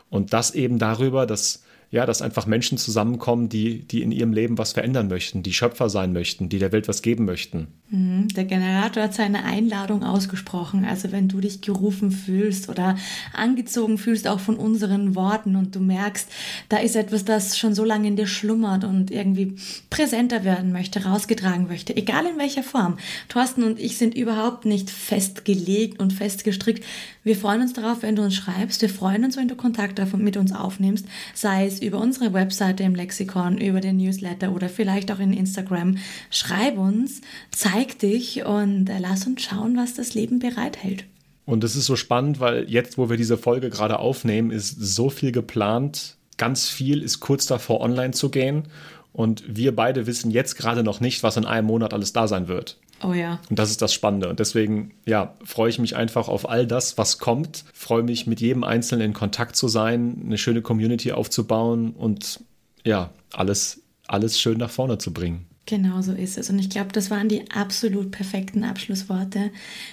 Und 0.09 0.33
das 0.33 0.51
eben 0.51 0.79
darüber, 0.79 1.25
dass 1.25 1.63
ja, 1.91 2.05
dass 2.05 2.21
einfach 2.21 2.45
Menschen 2.45 2.77
zusammenkommen, 2.77 3.49
die, 3.49 3.79
die 3.79 4.03
in 4.03 4.11
ihrem 4.11 4.31
Leben 4.31 4.59
was 4.59 4.73
verändern 4.73 5.07
möchten, 5.07 5.41
die 5.41 5.53
Schöpfer 5.53 5.89
sein 5.89 6.13
möchten, 6.13 6.47
die 6.47 6.59
der 6.59 6.71
Welt 6.71 6.87
was 6.87 7.01
geben 7.01 7.25
möchten. 7.25 7.67
Mhm. 7.89 8.27
Der 8.35 8.45
Generator 8.45 9.03
hat 9.03 9.15
seine 9.15 9.43
Einladung 9.43 10.03
ausgesprochen. 10.03 10.85
Also 10.85 11.11
wenn 11.11 11.27
du 11.27 11.39
dich 11.39 11.61
gerufen 11.61 12.11
fühlst 12.11 12.69
oder 12.69 12.95
angezogen 13.33 13.97
fühlst, 13.97 14.27
auch 14.27 14.39
von 14.39 14.55
unseren 14.55 15.15
Worten 15.15 15.55
und 15.55 15.75
du 15.75 15.79
merkst, 15.79 16.29
da 16.69 16.77
ist 16.77 16.95
etwas, 16.95 17.25
das 17.25 17.57
schon 17.57 17.73
so 17.73 17.83
lange 17.83 18.07
in 18.07 18.15
dir 18.15 18.27
schlummert 18.27 18.83
und 18.83 19.09
irgendwie 19.09 19.55
präsenter 19.89 20.43
werden 20.43 20.71
möchte, 20.71 21.05
rausgetragen 21.05 21.67
möchte, 21.67 21.95
egal 21.95 22.27
in 22.27 22.37
welcher 22.37 22.63
Form. 22.63 22.99
Thorsten 23.29 23.63
und 23.63 23.79
ich 23.79 23.97
sind 23.97 24.15
überhaupt 24.15 24.65
nicht 24.65 24.91
festgelegt 24.91 25.99
und 25.99 26.13
festgestrickt. 26.13 26.83
Wir 27.23 27.35
freuen 27.35 27.61
uns 27.61 27.73
darauf, 27.73 28.03
wenn 28.03 28.15
du 28.15 28.21
uns 28.21 28.35
schreibst. 28.35 28.81
Wir 28.83 28.89
freuen 28.89 29.23
uns, 29.23 29.37
wenn 29.37 29.47
du 29.47 29.55
Kontakt 29.55 29.99
mit 30.15 30.37
uns 30.37 30.53
aufnimmst, 30.53 31.05
sei 31.33 31.65
es 31.65 31.78
über 31.83 31.99
unsere 31.99 32.33
Webseite 32.33 32.83
im 32.83 32.95
Lexikon, 32.95 33.57
über 33.57 33.81
den 33.81 33.97
Newsletter 33.97 34.51
oder 34.51 34.69
vielleicht 34.69 35.11
auch 35.11 35.19
in 35.19 35.33
Instagram. 35.33 35.97
Schreib 36.29 36.77
uns, 36.77 37.21
zeig 37.51 37.99
dich 37.99 38.45
und 38.45 38.89
äh, 38.89 38.99
lass 38.99 39.25
uns 39.27 39.41
schauen, 39.41 39.77
was 39.77 39.93
das 39.93 40.13
Leben 40.13 40.39
bereithält. 40.39 41.05
Und 41.45 41.63
es 41.63 41.75
ist 41.75 41.85
so 41.85 41.95
spannend, 41.95 42.39
weil 42.39 42.69
jetzt, 42.69 42.97
wo 42.97 43.09
wir 43.09 43.17
diese 43.17 43.37
Folge 43.37 43.69
gerade 43.69 43.99
aufnehmen, 43.99 44.51
ist 44.51 44.69
so 44.79 45.09
viel 45.09 45.31
geplant. 45.31 46.15
Ganz 46.37 46.69
viel 46.69 47.01
ist 47.01 47.21
kurz 47.21 47.47
davor, 47.47 47.81
online 47.81 48.11
zu 48.11 48.29
gehen. 48.29 48.67
Und 49.13 49.43
wir 49.47 49.75
beide 49.75 50.05
wissen 50.05 50.29
jetzt 50.29 50.55
gerade 50.55 50.83
noch 50.83 50.99
nicht, 50.99 51.23
was 51.23 51.37
in 51.37 51.45
einem 51.45 51.67
Monat 51.67 51.93
alles 51.93 52.13
da 52.13 52.27
sein 52.27 52.47
wird. 52.47 52.77
Oh 53.03 53.13
ja. 53.13 53.39
Und 53.49 53.57
das 53.57 53.69
ist 53.69 53.81
das 53.81 53.93
Spannende. 53.93 54.29
Und 54.29 54.39
deswegen, 54.39 54.91
ja, 55.05 55.35
freue 55.43 55.69
ich 55.69 55.79
mich 55.79 55.95
einfach 55.95 56.27
auf 56.27 56.49
all 56.49 56.67
das, 56.67 56.97
was 56.97 57.17
kommt. 57.17 57.65
Freue 57.73 58.03
mich, 58.03 58.27
mit 58.27 58.41
jedem 58.41 58.63
Einzelnen 58.63 59.07
in 59.07 59.13
Kontakt 59.13 59.55
zu 59.55 59.67
sein, 59.67 60.21
eine 60.25 60.37
schöne 60.37 60.61
Community 60.61 61.11
aufzubauen 61.11 61.91
und 61.91 62.41
ja, 62.83 63.11
alles, 63.33 63.81
alles 64.07 64.39
schön 64.39 64.57
nach 64.57 64.69
vorne 64.69 64.97
zu 64.97 65.13
bringen. 65.13 65.48
Genau 65.69 66.01
so 66.01 66.13
ist 66.13 66.39
es. 66.39 66.49
Und 66.49 66.57
ich 66.57 66.71
glaube, 66.71 66.91
das 66.93 67.11
waren 67.11 67.29
die 67.29 67.51
absolut 67.51 68.09
perfekten 68.09 68.63
Abschlussworte. 68.63 69.51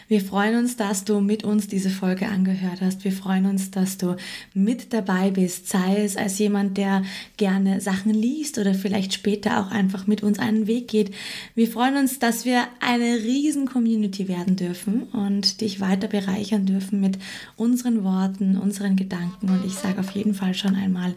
Wir 0.08 0.22
freuen 0.22 0.56
uns, 0.56 0.76
dass 0.76 1.04
du 1.04 1.20
mit 1.20 1.44
uns 1.44 1.68
diese 1.68 1.90
Folge 1.90 2.28
angehört 2.28 2.80
hast. 2.80 3.04
Wir 3.04 3.12
freuen 3.12 3.44
uns, 3.44 3.72
dass 3.72 3.98
du 3.98 4.16
mit 4.54 4.94
dabei 4.94 5.30
bist, 5.30 5.68
sei 5.68 6.02
es 6.02 6.16
als 6.16 6.38
jemand, 6.38 6.78
der 6.78 7.02
gerne 7.36 7.82
Sachen 7.82 8.14
liest 8.14 8.56
oder 8.56 8.72
vielleicht 8.72 9.12
später 9.12 9.60
auch 9.60 9.70
einfach 9.70 10.06
mit 10.06 10.22
uns 10.22 10.38
einen 10.38 10.66
Weg 10.66 10.88
geht. 10.88 11.14
Wir 11.54 11.68
freuen 11.68 11.98
uns, 11.98 12.18
dass 12.18 12.46
wir 12.46 12.62
eine 12.80 13.16
riesen 13.16 13.66
Community 13.66 14.28
werden 14.28 14.56
dürfen 14.56 15.02
und 15.02 15.60
dich 15.60 15.78
weiter 15.78 16.08
bereichern 16.08 16.64
dürfen 16.64 17.02
mit 17.02 17.18
unseren 17.56 18.02
Worten, 18.02 18.56
unseren 18.56 18.96
Gedanken. 18.96 19.50
Und 19.50 19.62
ich 19.66 19.74
sage 19.74 20.00
auf 20.00 20.12
jeden 20.12 20.32
Fall 20.32 20.54
schon 20.54 20.74
einmal, 20.74 21.14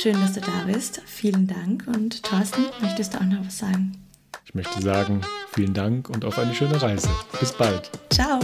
schön, 0.00 0.14
dass 0.14 0.32
du 0.32 0.40
da 0.40 0.64
bist. 0.66 1.00
Vielen 1.06 1.46
Dank. 1.46 1.86
Und 1.86 2.24
Thorsten, 2.24 2.64
möchtest 2.80 3.14
du 3.14 3.18
auch 3.18 3.26
noch 3.26 3.46
was 3.46 3.58
sagen? 3.58 3.91
Ich 4.44 4.54
möchte 4.54 4.82
sagen, 4.82 5.20
vielen 5.54 5.74
Dank 5.74 6.08
und 6.10 6.24
auf 6.24 6.38
eine 6.38 6.54
schöne 6.54 6.80
Reise. 6.80 7.08
Bis 7.40 7.52
bald. 7.52 7.90
Ciao. 8.10 8.40